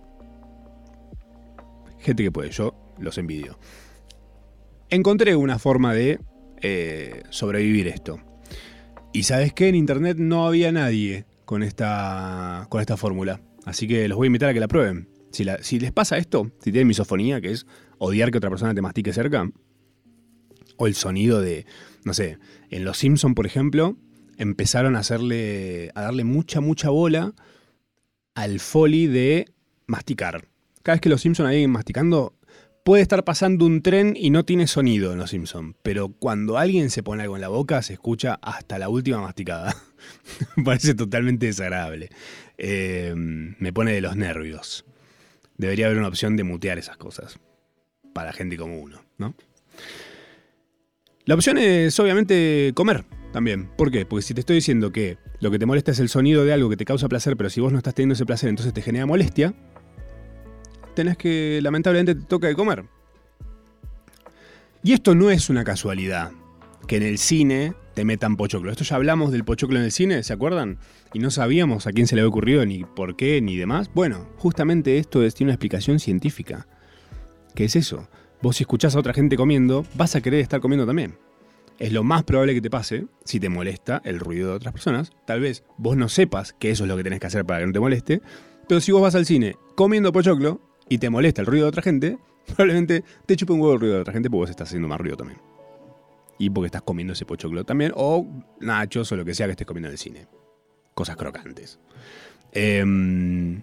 [1.98, 3.58] Gente que puede, yo los envidio.
[4.90, 6.18] Encontré una forma de
[6.62, 8.20] eh, sobrevivir esto.
[9.12, 13.40] Y sabes qué, en internet no había nadie con esta, con esta fórmula.
[13.64, 15.08] Así que los voy a invitar a que la prueben.
[15.30, 17.66] Si, les pasa esto, si tienen misofonía, que es
[17.98, 19.48] odiar que otra persona te mastique cerca,
[20.76, 21.66] o el sonido de,
[22.04, 22.38] no sé,
[22.70, 23.96] en Los Simpson, por ejemplo,
[24.38, 27.34] empezaron a hacerle, a darle mucha, mucha bola
[28.34, 29.46] al folly de
[29.86, 30.48] masticar.
[30.82, 32.34] Cada vez que Los Simpson hay masticando,
[32.84, 36.90] puede estar pasando un tren y no tiene sonido en Los Simpson, pero cuando alguien
[36.90, 39.76] se pone algo en la boca se escucha hasta la última masticada.
[40.64, 42.10] Parece totalmente desagradable.
[42.58, 44.84] Eh, me pone de los nervios.
[45.56, 47.38] Debería haber una opción de mutear esas cosas.
[48.14, 49.34] para gente como uno, ¿no?
[51.26, 53.68] La opción es obviamente comer también.
[53.76, 54.04] ¿Por qué?
[54.04, 56.68] Porque si te estoy diciendo que lo que te molesta es el sonido de algo
[56.70, 59.06] que te causa placer, pero si vos no estás teniendo ese placer, entonces te genera
[59.06, 59.54] molestia,
[60.94, 62.84] tenés que, lamentablemente, te toca de comer.
[64.82, 66.32] Y esto no es una casualidad,
[66.86, 68.70] que en el cine te metan pochoclo.
[68.70, 70.78] Esto ya hablamos del pochoclo en el cine, ¿se acuerdan?
[71.12, 73.90] Y no sabíamos a quién se le había ocurrido, ni por qué, ni demás.
[73.94, 76.66] Bueno, justamente esto tiene una explicación científica.
[77.54, 78.08] ¿Qué es eso?
[78.42, 81.18] Vos si escuchás a otra gente comiendo, vas a querer estar comiendo también.
[81.78, 85.12] Es lo más probable que te pase si te molesta el ruido de otras personas.
[85.26, 87.66] Tal vez vos no sepas que eso es lo que tenés que hacer para que
[87.66, 88.22] no te moleste,
[88.68, 91.82] pero si vos vas al cine comiendo pochoclo y te molesta el ruido de otra
[91.82, 94.88] gente, probablemente te chupe un huevo el ruido de otra gente porque vos estás haciendo
[94.88, 95.40] más ruido también.
[96.38, 98.26] Y porque estás comiendo ese pochoclo también, o
[98.60, 100.26] nachos o lo que sea que estés comiendo en el cine.
[100.94, 101.78] Cosas crocantes.
[102.50, 103.62] Em,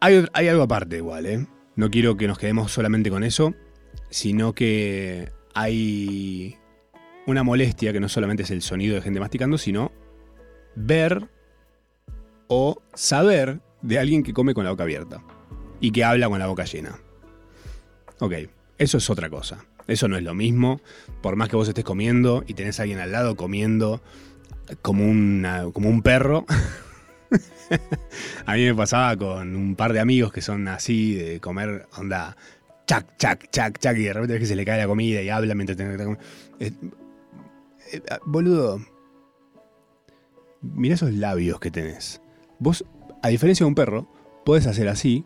[0.00, 1.46] hay, hay algo aparte igual, ¿eh?
[1.76, 3.54] No quiero que nos quedemos solamente con eso,
[4.08, 6.56] sino que hay
[7.26, 9.92] una molestia que no solamente es el sonido de gente masticando, sino
[10.76, 11.28] ver
[12.48, 15.22] o saber de alguien que come con la boca abierta
[15.80, 16.98] y que habla con la boca llena.
[18.20, 18.34] Ok,
[18.78, 19.64] eso es otra cosa.
[19.86, 20.80] Eso no es lo mismo.
[21.20, 24.00] Por más que vos estés comiendo y tenés a alguien al lado comiendo
[24.80, 25.04] como,
[25.72, 26.46] como un perro.
[28.46, 32.36] a mí me pasaba con un par de amigos que son así, de comer, onda,
[32.86, 35.28] chac, chac, chac, chac, y de repente ves que se le cae la comida y
[35.28, 36.04] habla mientras te, te
[36.60, 36.72] eh,
[37.92, 38.80] eh, boludo,
[40.60, 42.20] mira esos labios que tenés.
[42.58, 42.84] Vos,
[43.22, 44.08] a diferencia de un perro,
[44.44, 45.24] podés hacer así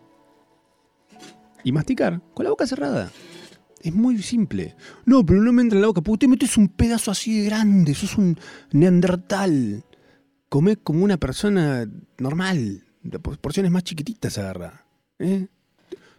[1.65, 3.11] y masticar con la boca cerrada.
[3.81, 4.77] Es muy simple.
[5.05, 7.47] No, pero no me entra en la boca, porque te metes un pedazo así de
[7.47, 8.39] grande, sos un
[8.73, 9.85] neandertal
[10.49, 12.85] comés como una persona normal.
[13.41, 14.87] Porciones más chiquititas agarra.
[15.19, 15.47] ¿eh?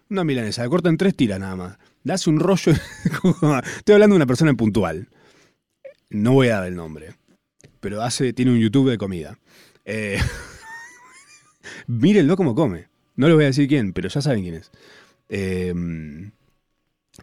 [0.10, 1.78] Una milanesa, le cortan tres tiras nada más.
[2.04, 2.72] Le hace un rollo.
[3.78, 5.10] Estoy hablando de una persona puntual.
[6.10, 7.16] No voy a dar el nombre.
[7.80, 9.38] Pero hace, tiene un YouTube de comida.
[9.86, 10.20] Eh,
[11.88, 12.88] mírenlo como come.
[13.16, 14.72] No les voy a decir quién, pero ya saben quién es.
[15.30, 16.32] Em,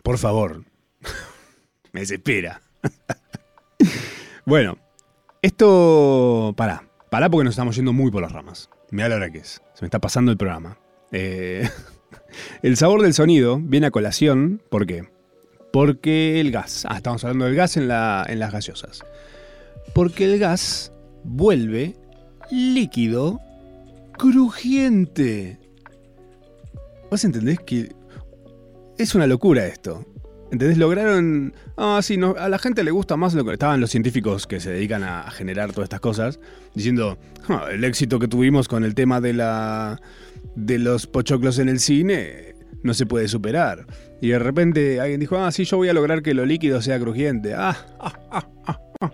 [0.03, 0.65] por favor.
[1.93, 2.61] Me desespera.
[4.45, 4.79] bueno,
[5.43, 6.53] esto.
[6.57, 6.89] Pará.
[7.11, 8.69] Pará porque nos estamos yendo muy por las ramas.
[8.91, 9.63] Mira la hora que es.
[9.75, 10.79] Se me está pasando el programa.
[11.13, 11.69] Eh,
[12.63, 14.61] el sabor del sonido viene a colación.
[14.69, 15.09] ¿Por qué?
[15.73, 16.85] Porque el gas.
[16.89, 19.05] Ah, estamos hablando del gas en, en las gaseosas.
[19.95, 21.95] Porque el gas vuelve
[22.51, 23.41] líquido
[24.17, 25.59] crujiente.
[27.11, 27.95] ¿Vos entendés que
[28.99, 30.05] es una locura esto?
[30.51, 30.79] ¿Entendés?
[30.79, 31.55] Lograron.
[31.77, 33.53] Ah, sí, no, a la gente le gusta más lo que.
[33.53, 36.41] Estaban los científicos que se dedican a, generar todas estas cosas,
[36.75, 37.19] diciendo.
[37.49, 40.01] Ah, el éxito que tuvimos con el tema de la.
[40.55, 43.87] de los pochoclos en el cine no se puede superar.
[44.21, 47.01] Y de repente alguien dijo, ah, sí, yo voy a lograr que lo líquido sea
[47.01, 47.55] crujiente.
[47.55, 49.13] Ah, ah, ah, ah, ah.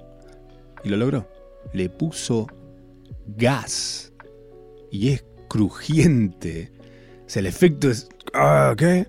[0.85, 1.29] Y lo logró.
[1.73, 2.47] Le puso
[3.37, 4.10] gas.
[4.91, 6.71] Y es crujiente.
[7.27, 8.09] O sea, el efecto es.
[8.35, 9.07] Ah, ¿Qué?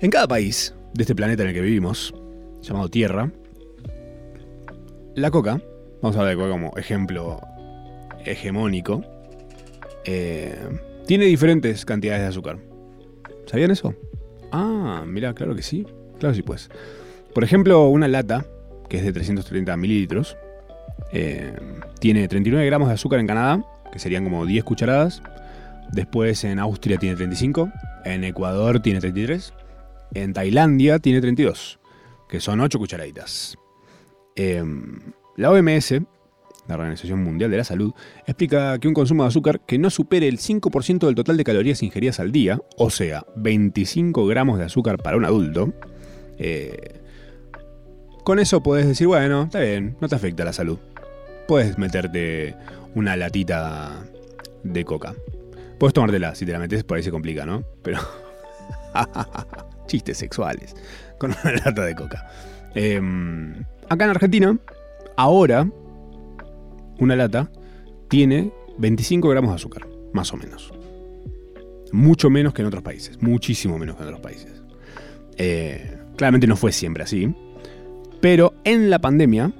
[0.00, 2.14] En cada país de este planeta en el que vivimos,
[2.62, 3.30] llamado Tierra,
[5.14, 5.60] la coca,
[6.02, 7.40] vamos a hablar de coca como ejemplo
[8.24, 9.02] hegemónico,
[10.04, 10.54] eh,
[11.06, 12.58] tiene diferentes cantidades de azúcar.
[13.46, 13.94] ¿Sabían eso?
[14.52, 15.86] Ah, mira, claro que sí.
[16.18, 16.68] Claro que sí, pues.
[17.34, 18.46] Por ejemplo, una lata,
[18.88, 20.36] que es de 330 mililitros,
[21.12, 21.54] eh,
[22.00, 25.22] tiene 39 gramos de azúcar en Canadá, que serían como 10 cucharadas.
[25.92, 27.70] Después en Austria tiene 35,
[28.04, 29.52] en Ecuador tiene 33
[30.14, 31.78] en Tailandia tiene 32,
[32.28, 33.56] que son 8 cucharaditas.
[34.34, 35.00] Em,
[35.36, 36.02] la OMS,
[36.68, 37.92] la Organización Mundial de la Salud,
[38.26, 41.82] explica que un consumo de azúcar que no supere el 5% del total de calorías
[41.82, 45.72] ingeridas al día, o sea, 25 gramos de azúcar para un adulto,
[46.38, 47.00] eh,
[48.24, 50.78] con eso puedes decir, bueno, está bien, no te afecta la salud.
[51.46, 52.56] Puedes meterte
[52.96, 54.04] una latita
[54.64, 55.14] de coca.
[55.78, 57.62] Puedes tomártela, si te la metes por ahí se complica, ¿no?
[57.82, 58.00] Pero...
[59.86, 60.74] chistes sexuales
[61.18, 62.26] con una lata de coca.
[62.74, 64.58] Em, acá en Argentina,
[65.16, 65.68] ahora,
[66.98, 67.50] una lata
[68.08, 70.72] tiene 25 gramos de azúcar, más o menos.
[71.92, 74.62] Mucho menos que en otros países, muchísimo menos que en otros países.
[75.36, 77.32] Eh, claramente no fue siempre así,
[78.20, 79.52] pero en la pandemia,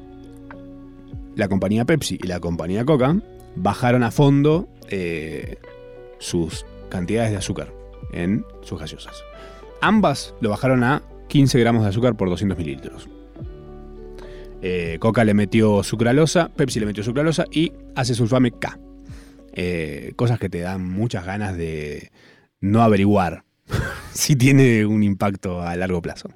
[1.37, 3.17] la compañía Pepsi y la compañía Coca
[3.55, 5.59] bajaron a fondo eh,
[6.19, 7.73] sus cantidades de azúcar
[8.13, 9.23] en sus gaseosas.
[9.81, 13.09] Ambas lo bajaron a 15 gramos de azúcar por 200 mililitros.
[14.63, 18.79] Eh, Coca le metió sucralosa, Pepsi le metió sucralosa y hace sulfame K.
[19.53, 22.11] Eh, cosas que te dan muchas ganas de
[22.61, 23.45] no averiguar
[24.13, 26.31] sí tiene un impacto a largo plazo.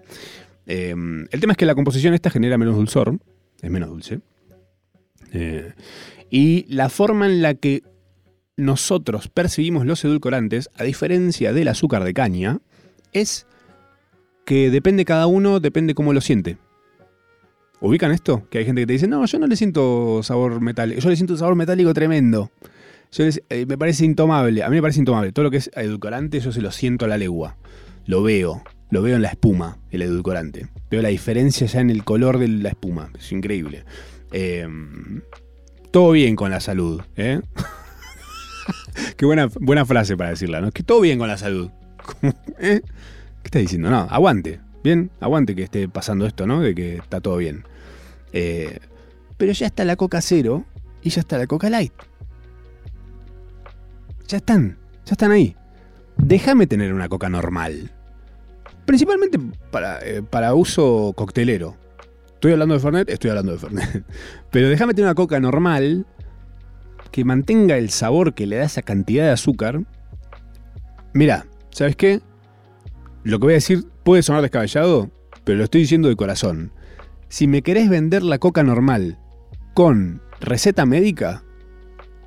[0.67, 3.19] El tema es que la composición esta genera menos dulzor,
[3.61, 4.21] es menos dulce.
[5.33, 5.73] Eh,
[6.31, 7.83] y la forma en la que
[8.57, 12.61] nosotros percibimos los edulcorantes, a diferencia del azúcar de caña,
[13.13, 13.47] es
[14.45, 16.59] que depende cada uno, depende cómo lo siente.
[17.81, 18.47] ¿Ubican esto?
[18.51, 21.17] Que hay gente que te dice, no, yo no le siento sabor metálico, yo le
[21.17, 22.51] siento un sabor metálico tremendo.
[23.19, 25.33] Eh, me parece intomable, a mí me parece intomable.
[25.33, 27.57] Todo lo que es edulcorante yo se lo siento a la legua.
[28.07, 30.69] Lo veo, lo veo en la espuma, el edulcorante.
[30.91, 33.85] Veo la diferencia ya en el color de la espuma, es increíble.
[34.33, 35.23] Em,
[35.91, 37.41] todo bien con la salud, ¿eh?
[39.17, 40.71] Qué buena, buena frase para decirla, ¿no?
[40.71, 41.71] Que todo bien con la salud.
[42.59, 42.81] ¿Eh?
[42.83, 43.91] ¿Qué estás diciendo?
[43.91, 44.61] No, aguante.
[44.83, 46.61] Bien, aguante que esté pasando esto, ¿no?
[46.61, 47.65] De que está todo bien.
[48.33, 48.79] Eh,
[49.37, 50.65] pero ya está la Coca Cero
[51.03, 51.93] y ya está la Coca Light.
[54.29, 55.57] Ya están, ya están ahí.
[56.17, 57.91] Déjame tener una Coca normal.
[58.87, 59.39] Principalmente
[59.71, 61.77] para, eh, para uso coctelero.
[62.41, 64.03] Estoy hablando de Fernet, estoy hablando de Fernet.
[64.51, 66.07] Pero déjame tener una Coca normal
[67.11, 69.83] que mantenga el sabor que le da esa cantidad de azúcar.
[71.13, 72.23] Mira, ¿sabes qué?
[73.25, 75.11] Lo que voy a decir puede sonar descabellado,
[75.45, 76.73] pero lo estoy diciendo de corazón.
[77.29, 79.19] Si me querés vender la coca normal
[79.75, 81.43] con receta médica,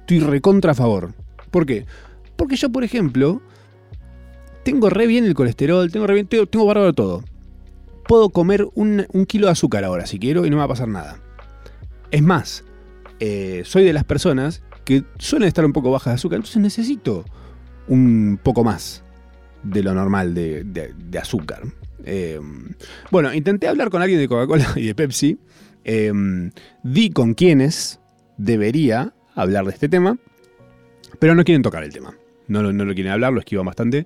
[0.01, 1.15] estoy recontra a favor.
[1.49, 1.87] ¿Por qué?
[2.35, 3.41] Porque yo, por ejemplo,
[4.61, 7.23] tengo re bien el colesterol, tengo re bien, tengo, bárbaro todo.
[8.07, 10.87] Puedo comer un, kilo de azúcar ahora si quiero y no me va a pasar
[10.87, 11.19] nada.
[12.11, 12.63] Es más,
[13.19, 17.25] eh, soy de las personas que suelen estar un poco bajas de azúcar, entonces necesito
[17.87, 19.03] un poco más
[19.63, 21.63] de lo normal de, azúcar.
[22.05, 22.39] Eh,
[23.11, 25.39] bueno, intenté hablar con alguien de Coca-Cola y de Pepsi.
[25.85, 26.11] Eh,
[26.83, 27.99] di con quienes
[28.37, 30.17] debería hablar de este tema,
[31.19, 32.15] pero no quieren tocar el tema.
[32.47, 34.05] No, no lo quieren hablar, lo esquivan bastante.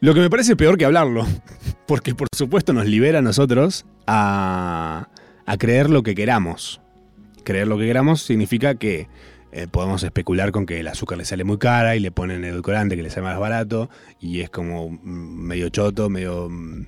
[0.00, 1.26] Lo que me parece peor que hablarlo,
[1.86, 5.08] porque por supuesto nos libera a nosotros a,
[5.44, 6.80] a creer lo que queramos.
[7.44, 9.08] Creer lo que queramos significa que
[9.50, 12.96] eh, podemos especular con que el azúcar le sale muy cara y le ponen edulcorante
[12.96, 13.88] que le sale más barato
[14.20, 16.48] y es como mm, medio choto, medio...
[16.48, 16.86] Mm,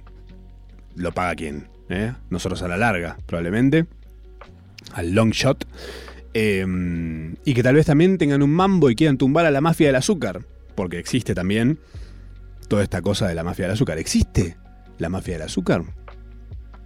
[0.97, 2.13] lo paga quién, ¿eh?
[2.29, 3.87] Nosotros a la larga, probablemente,
[4.93, 5.67] al long shot.
[6.35, 9.87] Em, y que tal vez también tengan un mambo y quieran tumbar a la mafia
[9.87, 10.45] del azúcar,
[10.75, 11.79] porque existe también
[12.71, 13.99] toda esta cosa de la mafia del azúcar.
[13.99, 14.57] ¿Existe
[14.99, 15.83] la mafia del azúcar?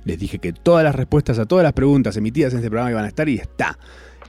[0.05, 3.05] Les dije que todas las respuestas a todas las preguntas emitidas en este programa iban
[3.05, 3.79] a estar y está.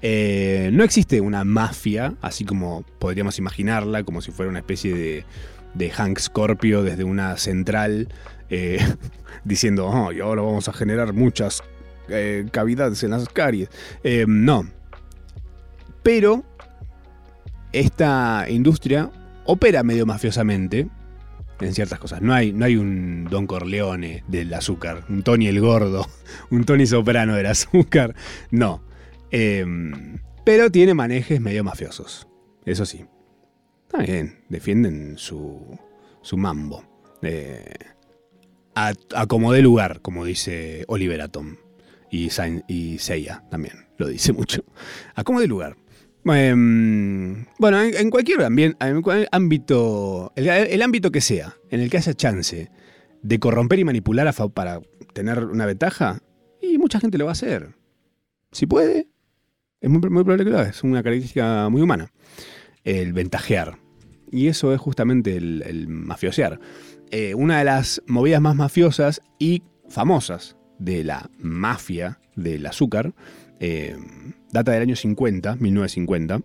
[0.01, 5.23] Eh, no existe una mafia, así como podríamos imaginarla, como si fuera una especie
[5.73, 8.09] de, Hank Scorpio desde una central,
[8.49, 8.77] eh,
[9.45, 11.63] diciendo, oh, y ahora vamos a generar muchas
[12.09, 13.69] eh, cavidades en las caries.
[14.27, 14.67] no.
[16.03, 16.43] Pero
[17.71, 19.09] esta industria
[19.45, 20.89] opera medio mafiosamente
[21.59, 22.21] en ciertas cosas.
[22.21, 26.07] No hay, no hay un Don Corleone del azúcar, un Tony el Gordo,
[26.49, 28.15] un Tony Soprano del azúcar.
[28.51, 28.83] No.
[29.31, 32.27] Em, pero tiene manejes medio mafiosos.
[32.65, 33.05] Eso sí.
[33.89, 35.77] También defienden su,
[36.21, 36.83] su mambo.
[37.21, 37.73] Eh,
[38.75, 38.93] a,
[39.27, 41.55] como de lugar, como dice Oliver Atom.
[42.11, 42.29] Y,
[42.67, 44.63] y Seiya también lo dice mucho.
[45.15, 45.77] A como de lugar.
[46.25, 48.41] Em, bueno, en, cualquier
[49.31, 52.71] ámbito, el, ámbito que sea, en el que haya chance
[53.21, 54.81] de corromper y manipular para
[55.13, 56.19] tener una ventaja,
[56.61, 57.75] y mucha gente lo va a hacer.
[58.51, 59.07] Si puede,
[59.81, 62.11] es muy, probable que lo haga, es una característica muy humana.
[62.83, 63.77] El ventajear.
[64.31, 66.59] Y eso es justamente el, mafiosear.
[67.11, 73.13] Eh, una de las movidas más mafiosas y famosas de la mafia del azúcar
[73.59, 73.97] eh,
[74.51, 76.39] data del año 50, 1950.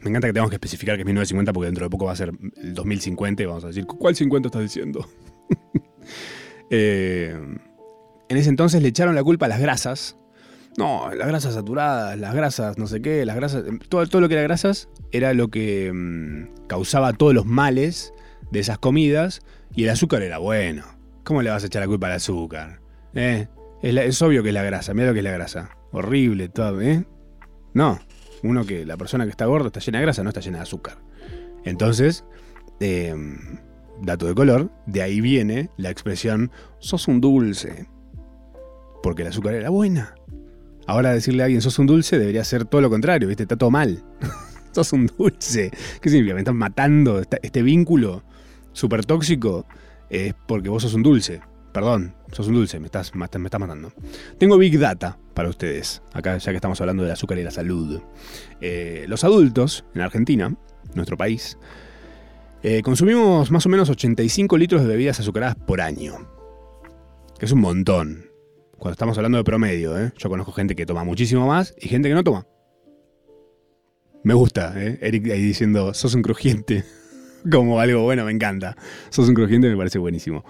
[0.00, 2.16] Me encanta que tengamos que especificar que es 1950 porque dentro de poco va a
[2.16, 5.06] ser el 2050 y vamos a decir, ¿cuál 50 estás diciendo?
[6.72, 7.36] Eh,
[8.28, 10.20] en ese entonces le echaron la culpa a las grasas
[10.76, 13.64] no, las grasas saturadas, las grasas no sé qué, las grasas.
[13.88, 18.14] Todo, todo lo que era grasas era lo que mm, causaba todos los males
[18.50, 19.42] de esas comidas
[19.74, 20.84] y el azúcar era bueno.
[21.24, 22.80] ¿Cómo le vas a echar la culpa al azúcar?
[23.14, 23.48] ¿Eh?
[23.82, 25.70] Es, obvio que es la grasa, mira lo que es la grasa.
[25.92, 27.04] Horrible, todo, ¿eh?
[27.74, 27.98] No,
[28.42, 30.62] uno que la persona que está gordo está llena de grasa, no está llena de
[30.62, 30.98] azúcar.
[31.64, 32.24] Entonces,
[32.80, 33.58] em,
[34.00, 37.88] dato de color, de ahí viene la expresión sos un dulce.
[39.02, 40.14] Porque el azúcar era buena.
[40.86, 43.44] Ahora decirle a alguien sos un dulce debería ser todo lo contrario, ¿viste?
[43.44, 44.02] Está todo mal.
[44.72, 45.70] sos un dulce.
[46.00, 46.34] ¿Qué significa?
[46.34, 47.20] Me están matando.
[47.42, 48.22] Este vínculo
[48.72, 49.66] súper tóxico
[50.08, 51.40] es porque vos sos un dulce.
[51.72, 53.92] Perdón, sos un dulce, me estás, me estás matando.
[54.38, 58.00] Tengo Big Data para ustedes, acá ya que estamos hablando del azúcar y la salud.
[58.60, 60.54] Eh, los adultos en Argentina,
[60.94, 61.56] nuestro país,
[62.62, 66.28] Eh, consumimos más o menos 85 litros de bebidas azucaradas por año.
[67.38, 68.26] Que es un montón.
[68.76, 70.12] Cuando estamos hablando de promedio, ¿eh?
[70.18, 72.46] Yo conozco gente que toma muchísimo más y gente que no toma.
[74.24, 74.74] Me gusta.
[74.78, 76.84] Eric ahí diciendo, sos un crujiente.
[77.50, 78.76] Como algo bueno, me encanta.
[79.08, 80.44] Sos un crujiente, me parece buenísimo.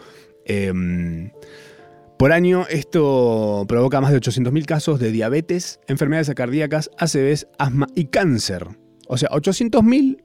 [0.44, 1.30] Em,
[2.18, 8.06] por año, esto provoca más de 800.000 casos de diabetes, enfermedades cardíacas, ACVs, asma y
[8.06, 8.66] cáncer.
[9.08, 10.24] O sea, 800.000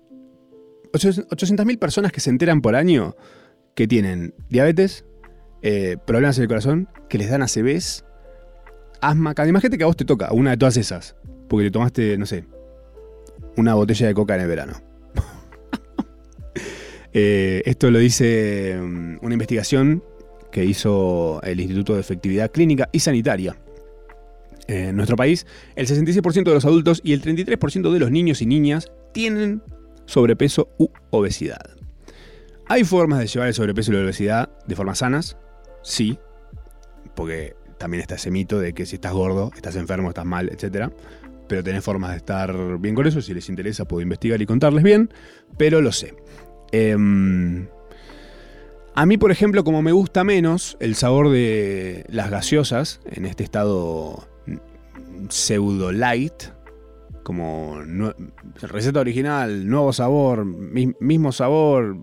[0.95, 3.15] 800.000 personas que se enteran por año
[3.75, 5.05] que tienen diabetes,
[5.61, 8.05] eh, problemas en el corazón, que les dan ACVs,
[9.01, 11.15] asma, imagínate que a vos te toca una de todas esas,
[11.49, 12.45] porque te tomaste, no sé,
[13.57, 14.81] una botella de coca en el verano.
[17.17, 20.03] Eh, esto lo dice mm, una investigación
[20.51, 23.55] que hizo el Instituto de Efectividad Clínica y Sanitaria.
[24.67, 25.47] En nuestro país,
[25.77, 29.63] el 66% de los adultos y el 33% de los niños y niñas tienen
[30.05, 31.61] sobrepeso u obesidad.
[32.67, 35.37] ¿Hay formas de llevar el sobrepeso y la obesidad de formas sanas?
[35.83, 36.19] Sí,
[37.15, 40.91] porque también está ese mito de que si estás gordo, estás enfermo, estás mal, etc.
[41.47, 43.21] Pero tenés formas de estar bien con eso.
[43.21, 45.13] Si les interesa, puedo investigar y contarles bien,
[45.57, 46.13] pero lo sé.
[46.77, 47.67] Em,
[48.95, 53.45] a mí, por ejemplo, como me gusta menos el sabor de las gaseosas en este
[53.45, 54.27] estado
[55.29, 56.33] pseudo light,
[57.23, 57.77] como
[58.61, 61.97] receta original, nuevo sabor, mismo sabor,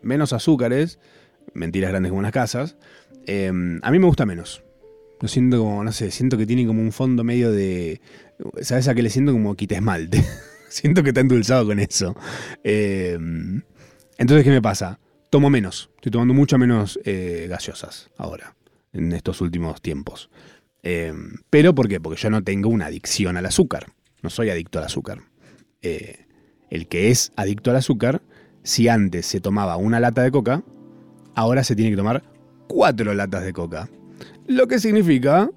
[0.00, 0.98] menos azúcares,
[1.52, 2.78] mentiras grandes como unas casas,
[3.26, 4.62] em, a mí me gusta menos.
[5.20, 8.00] Lo siento como, no sé, siento que tiene como un fondo medio de...
[8.62, 10.24] ¿Sabes a qué le siento como quita esmalte?
[10.68, 12.16] siento que está endulzado con eso.
[12.64, 13.62] Em,
[14.18, 14.98] entonces, ¿qué me pasa?
[15.30, 15.90] Tomo menos.
[15.96, 18.56] Estoy tomando mucho menos eh, gaseosas ahora,
[18.92, 20.30] en estos últimos tiempos.
[20.82, 22.00] Em, ¿Pero por qué?
[22.00, 23.86] Porque yo no tengo una adicción al azúcar.
[24.22, 25.20] No soy adicto al azúcar.
[25.82, 26.26] Eh,
[26.70, 28.22] el que es adicto al azúcar,
[28.62, 30.62] si antes se tomaba una lata de coca,
[31.34, 32.22] ahora se tiene que tomar
[32.66, 33.88] cuatro latas de coca.
[34.46, 35.50] Lo que significa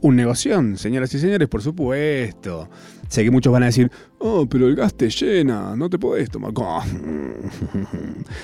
[0.00, 2.68] un negocio, señoras y señores, por supuesto.
[3.08, 6.30] Sé que muchos van a decir, oh, pero el gas te llena, no te podés
[6.30, 6.52] tomar.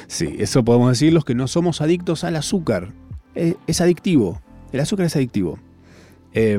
[0.09, 2.93] sí, eso podemos decir los que no somos adictos al azúcar.
[3.35, 4.41] Es, adictivo.
[4.73, 5.59] El azúcar es adictivo.
[6.33, 6.59] Eh,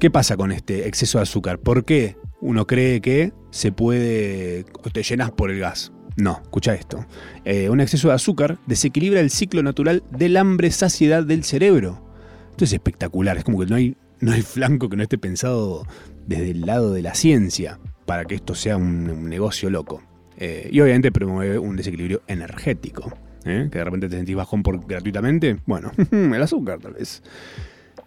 [0.00, 1.58] ¿Qué pasa con este exceso de azúcar?
[1.58, 5.92] ¿Por qué uno cree que se puede, te llenas por el gas?
[6.16, 7.04] No, escucha esto.
[7.44, 12.09] Eh, un exceso de azúcar desequilibra el ciclo natural del hambre-saciedad del cerebro.
[12.50, 15.86] Esto es espectacular, es como que no hay, no hay flanco que no esté pensado
[16.26, 20.02] desde el lado de la ciencia para que esto sea un, negocio loco.
[20.36, 23.12] Eh, y obviamente promueve un desequilibrio energético.
[23.44, 23.68] ¿eh?
[23.70, 25.58] Que de repente te sentís bajón por, gratuitamente.
[25.66, 27.22] Bueno, el azúcar tal vez.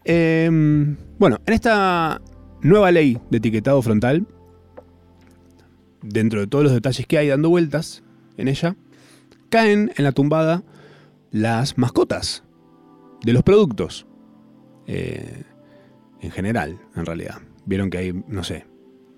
[0.04, 2.22] Em, bueno, en esta
[2.62, 4.28] nueva ley de etiquetado frontal,
[6.02, 8.04] dentro de todos los detalles que hay dando vueltas
[8.38, 8.76] en ella,
[9.50, 10.64] caen en la tumbada
[11.32, 12.44] las mascotas
[13.24, 14.06] de los productos.
[14.88, 15.44] Eh,
[16.22, 17.40] en general, en realidad.
[17.66, 18.66] Vieron que hay, no sé,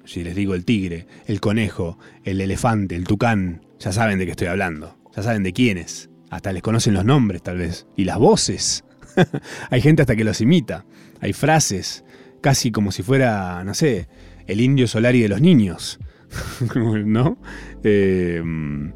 [0.05, 4.31] si les digo el tigre, el conejo, el elefante, el tucán, ya saben de qué
[4.31, 4.97] estoy hablando.
[5.15, 6.09] Ya saben de quiénes.
[6.29, 7.87] Hasta les conocen los nombres, tal vez.
[7.95, 8.83] Y las voces.
[9.69, 10.85] Hay gente hasta que los imita.
[11.21, 12.03] Hay frases,
[12.41, 14.07] casi como si fuera, no sé,
[14.47, 15.99] el indio Solari de los niños.
[16.75, 17.37] ¿No?
[17.83, 18.93] Em,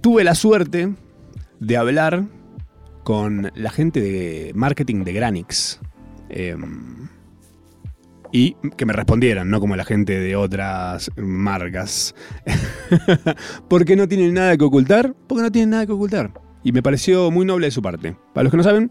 [0.00, 0.92] tuve la suerte
[1.60, 2.24] de hablar
[3.02, 5.80] con la gente de marketing de Granix.
[6.28, 7.08] Em,
[8.32, 12.14] y que me respondieran, no como la gente de otras marcas.
[13.68, 15.14] ¿Por qué no tienen nada que ocultar?
[15.26, 16.32] Porque no tienen nada que ocultar
[16.64, 18.16] y me pareció muy noble de su parte.
[18.32, 18.90] Para los que no saben,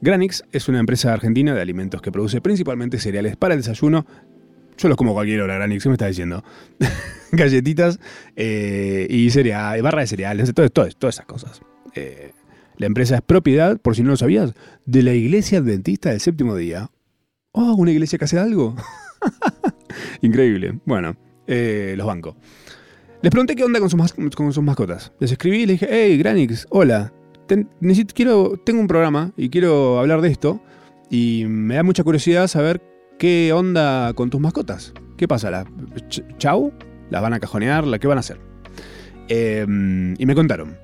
[0.00, 4.06] Granix es una empresa argentina de alimentos que produce principalmente cereales para el desayuno.
[4.76, 6.44] Yo los como cualquier hora, Granix, ¿qué me está diciendo?
[7.32, 8.00] Galletitas
[8.36, 11.60] eh, y cereal, barra de cereales, todo, todas esas cosas.
[11.94, 12.32] Eh,
[12.76, 14.54] la empresa es propiedad, por si no lo sabías,
[14.84, 16.90] de la Iglesia Adventista del Séptimo Día.
[17.52, 18.74] Oh, una iglesia que hace algo.
[20.22, 20.80] Increíble.
[20.84, 21.16] Bueno,
[21.46, 22.34] eh, los bancos.
[23.22, 25.12] Les pregunté qué onda con sus, mascotas.
[25.20, 27.12] Les escribí y les dije, hey, Granix, hola.
[28.12, 30.60] quiero, tengo un programa y quiero hablar de esto.
[31.10, 32.82] Y me da mucha curiosidad saber
[33.18, 34.92] qué onda con tus mascotas.
[35.16, 35.50] ¿Qué pasa?
[35.50, 35.64] ¿La.
[37.10, 38.00] ¿Las van a cajonear?
[38.00, 38.40] ¿Qué van a hacer?
[39.28, 40.83] Em, y me contaron.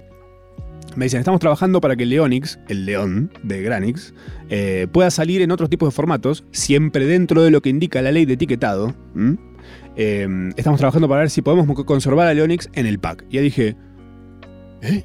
[0.96, 4.12] Me dicen, estamos trabajando para que el Leonix, el león de Granix,
[4.48, 8.10] eh, pueda salir en otros tipos de formatos, siempre dentro de lo que indica la
[8.10, 8.94] ley de etiquetado.
[9.96, 13.24] Em, estamos trabajando para ver si podemos conservar a Leonix en el pack.
[13.30, 13.76] Y ya dije,
[14.82, 15.04] ¿eh?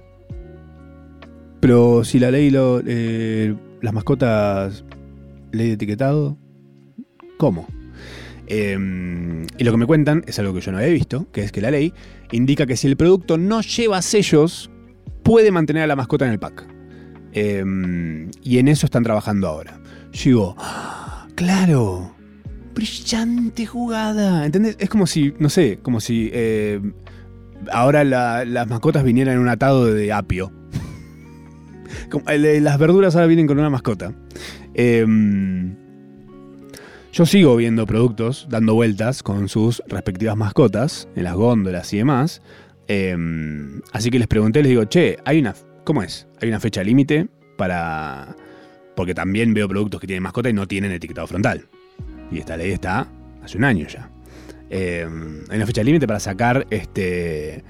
[1.59, 4.85] Pero si la ley, lo, eh, las mascotas,
[5.51, 6.37] ley de etiquetado,
[7.37, 7.67] ¿cómo?
[8.47, 11.51] Em, y lo que me cuentan es algo que yo no había visto, que es
[11.51, 11.93] que la ley
[12.31, 14.69] indica que si el producto no lleva sellos,
[15.25, 16.65] puede mantener a la mascota en el pack.
[17.33, 19.81] Em, y en eso están trabajando ahora.
[20.13, 21.27] Yo digo, ¡Ah!
[21.33, 22.15] claro,
[22.75, 24.45] brillante jugada.
[24.45, 24.77] ¿Entendés?
[24.79, 26.79] Es como si, no sé, como si eh,
[27.71, 30.53] ahora las mascotas vinieran en un atado de apio.
[32.27, 34.13] las verduras ahora vienen con una mascota.
[34.75, 35.75] Em,
[37.11, 42.43] yo sigo viendo productos dando vueltas con sus respectivas mascotas en las góndolas y demás.
[42.87, 46.27] Em, así que les pregunté, les digo, che, hay una, ¿cómo es?
[46.41, 47.27] ¿Hay una fecha límite
[47.57, 48.35] para...?
[48.95, 51.67] Porque también veo productos que tienen mascota y no tienen etiquetado frontal.
[52.31, 53.07] Y esta ley está
[53.43, 54.09] hace un año ya.
[54.69, 57.63] Em, ¿Hay una fecha límite para sacar este,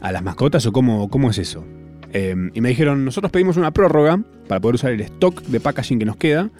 [0.00, 1.64] a las mascotas o cómo, cómo es eso?
[2.12, 5.98] Em, y me dijeron, nosotros pedimos una prórroga para poder usar el stock de packaging
[5.98, 6.50] que nos queda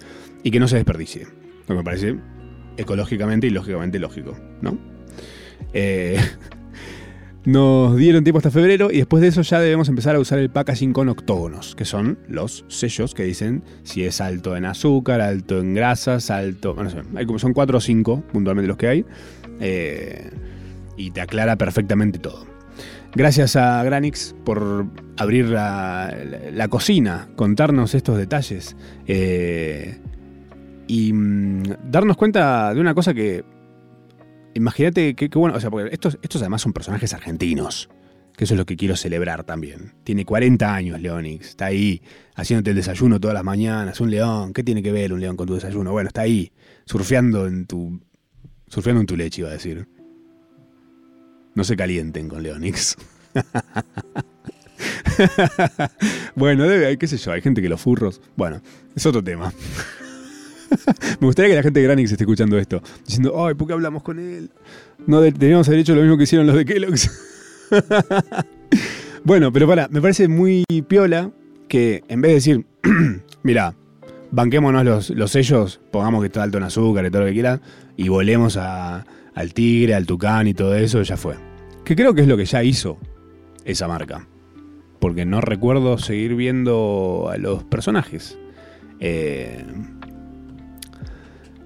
[0.43, 1.27] y que no se desperdicie.
[1.67, 2.15] Lo que me parece
[2.77, 4.77] ecológicamente y lógicamente lógico, ¿no?
[5.73, 6.17] Eh,
[7.45, 10.49] nos dieron tiempo hasta febrero y después de eso ya debemos empezar a usar el
[10.49, 15.59] packaging con octógonos, que son los sellos que dicen si es alto en azúcar, alto
[15.59, 16.75] en grasas, alto...
[16.75, 19.05] Bueno, hay como son cuatro o cinco puntualmente los que hay.
[19.59, 20.29] Eh,
[20.97, 22.45] y te aclara perfectamente todo.
[23.15, 24.85] Gracias a Granix por
[25.17, 28.75] abrir la, cocina, contarnos estos detalles
[29.07, 29.97] eh,
[30.87, 33.43] y mm, darnos cuenta de una cosa que
[34.53, 37.89] imagínate que, bueno, o sea, porque estos, estos además son personajes argentinos,
[38.35, 39.93] que eso es lo que quiero celebrar también.
[40.03, 42.01] Tiene 40 años Leonix, está ahí
[42.35, 45.47] haciéndote el desayuno todas las mañanas, un león, ¿qué tiene que ver un león con
[45.47, 45.91] tu desayuno?
[45.91, 46.51] Bueno, está ahí,
[46.85, 47.99] surfeando en tu,
[48.67, 49.87] surfeando en tu leche, iba a decir.
[51.55, 52.95] No se calienten con Leonix.
[56.35, 58.21] bueno, debe, qué sé yo, hay gente que los furros.
[58.35, 58.61] Bueno,
[58.95, 59.53] es otro tema.
[61.19, 64.03] Me gustaría que la gente de Granix esté escuchando esto, diciendo, ay, ¿por qué hablamos
[64.03, 64.49] con él?
[65.05, 67.09] No deberíamos haber hecho lo mismo que hicieron los de Kellogg's.
[69.23, 71.31] bueno, pero para, me parece muy piola
[71.67, 72.65] que en vez de decir,
[73.43, 73.75] mira,
[74.31, 77.61] banquémonos los, sellos, pongamos que está alto en azúcar y todo lo que quieran,
[77.97, 81.35] y volemos al tigre, al tucán y todo eso, ya fue.
[81.83, 82.97] Que creo que es lo que ya hizo
[83.65, 84.27] esa marca.
[84.99, 88.37] Porque no recuerdo seguir viendo a los personajes.
[88.99, 89.63] Eh,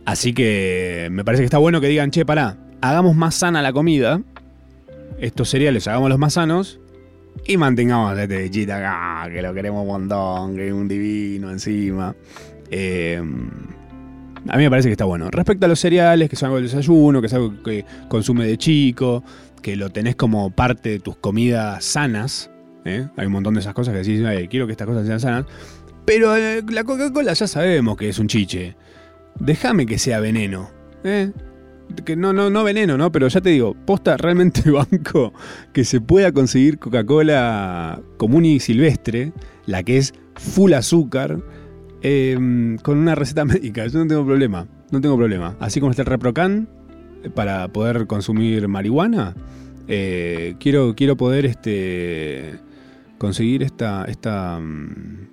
[0.05, 3.71] Así que me parece que está bueno que digan, che, pará, hagamos más sana la
[3.71, 4.21] comida,
[5.19, 6.79] estos cereales los más sanos,
[7.45, 12.15] y mantengamos este bichito acá, que lo queremos un montón, que es un divino encima.
[12.69, 13.49] Em,
[14.49, 15.29] a mí me parece que está bueno.
[15.31, 18.57] Respecto a los cereales, que son algo del desayuno, que es algo que consume de
[18.57, 19.23] chico,
[19.61, 22.49] que lo tenés como parte de tus comidas sanas,
[22.83, 23.07] ¿eh?
[23.15, 25.45] hay un montón de esas cosas que decís, quiero que estas cosas sean sanas,
[26.05, 28.75] pero eh, la Coca-Cola ya sabemos que es un chiche
[29.39, 30.69] déjame que sea veneno.
[31.03, 31.31] ¿eh?
[32.05, 33.11] Que no, no, no veneno, ¿no?
[33.11, 35.33] Pero ya te digo, posta realmente banco
[35.73, 39.33] que se pueda conseguir Coca-Cola común y silvestre,
[39.65, 41.39] la que es full azúcar,
[42.01, 43.85] em, con una receta médica.
[43.87, 45.55] Yo no tengo problema, no tengo problema.
[45.59, 46.67] Así como está el Reprocan
[47.23, 49.35] eh, para poder consumir marihuana,
[49.87, 52.59] eh, quiero, quiero poder este,
[53.17, 55.27] conseguir esta, esta, mm,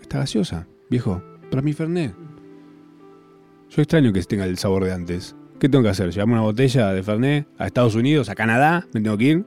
[0.00, 2.29] esta gaseosa, viejo, para mi Fernet.
[3.70, 5.36] Yo extraño que tenga el sabor de antes.
[5.60, 6.10] ¿Qué tengo que hacer?
[6.10, 8.88] ¿Llevarme una botella de Fernet a Estados Unidos, a Canadá?
[8.92, 9.44] ¿Me tengo que ir?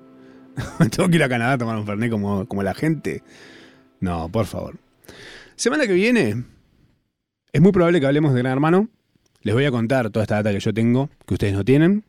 [0.80, 3.22] ¿Me tengo que ir a Canadá a tomar un Fernet como, como la gente?
[4.00, 4.80] No, por favor.
[5.58, 6.46] Semana que viene,
[7.52, 8.88] es muy probable que hablemos de Gran Hermano.
[9.42, 12.06] Les voy a contar toda esta data que yo tengo, que ustedes no tienen.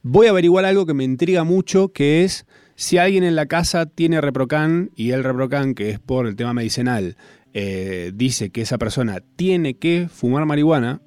[0.00, 2.46] Voy a averiguar algo que me intriga mucho, que es
[2.76, 6.54] si alguien en la casa tiene Reprocan y el Reprocan, que es por el tema
[6.54, 7.18] medicinal,
[7.52, 11.02] eh, dice que esa persona tiene que fumar marihuana,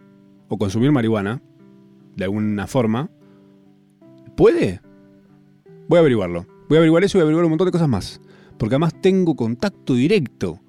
[0.48, 1.42] o consumir marihuana,
[2.16, 3.10] de alguna forma,
[4.36, 4.82] ¿puede?
[5.88, 6.46] Voy a averiguarlo.
[6.68, 8.22] Voy a averiguar eso y voy a averiguar un montón de cosas más.
[8.58, 10.62] Porque además tengo contacto directo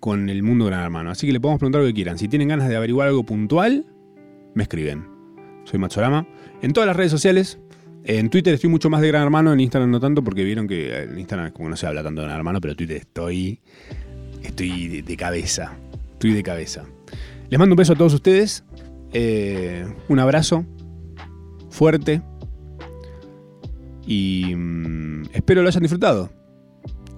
[0.00, 1.10] con el mundo Gran Hermano.
[1.10, 2.18] Así que le podemos preguntar lo que quieran.
[2.18, 3.86] Si tienen ganas de averiguar algo puntual,
[4.54, 5.06] me escriben.
[5.64, 6.26] Soy Matsorama.
[6.60, 7.58] En todas las redes sociales.
[8.04, 11.02] En Twitter estoy mucho más de Gran Hermano, en Instagram no tanto, porque vieron que
[11.04, 13.60] en Instagram como no se habla tanto de Gran Hermano, pero Twitter estoy.
[14.42, 15.72] Estoy de cabeza.
[16.14, 16.84] Estoy de cabeza.
[17.48, 18.64] Les mando un beso a todos ustedes.
[19.12, 20.64] Eh, un abrazo
[21.70, 22.22] fuerte
[24.06, 26.30] y mm, espero lo hayan disfrutado.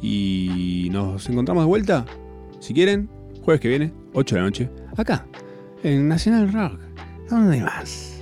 [0.01, 2.05] Y nos encontramos de vuelta,
[2.61, 3.09] si quieren,
[3.43, 5.27] jueves que viene, 8 de la noche, acá,
[5.83, 6.79] en Nacional Rock.
[7.31, 8.14] ¿Dónde más?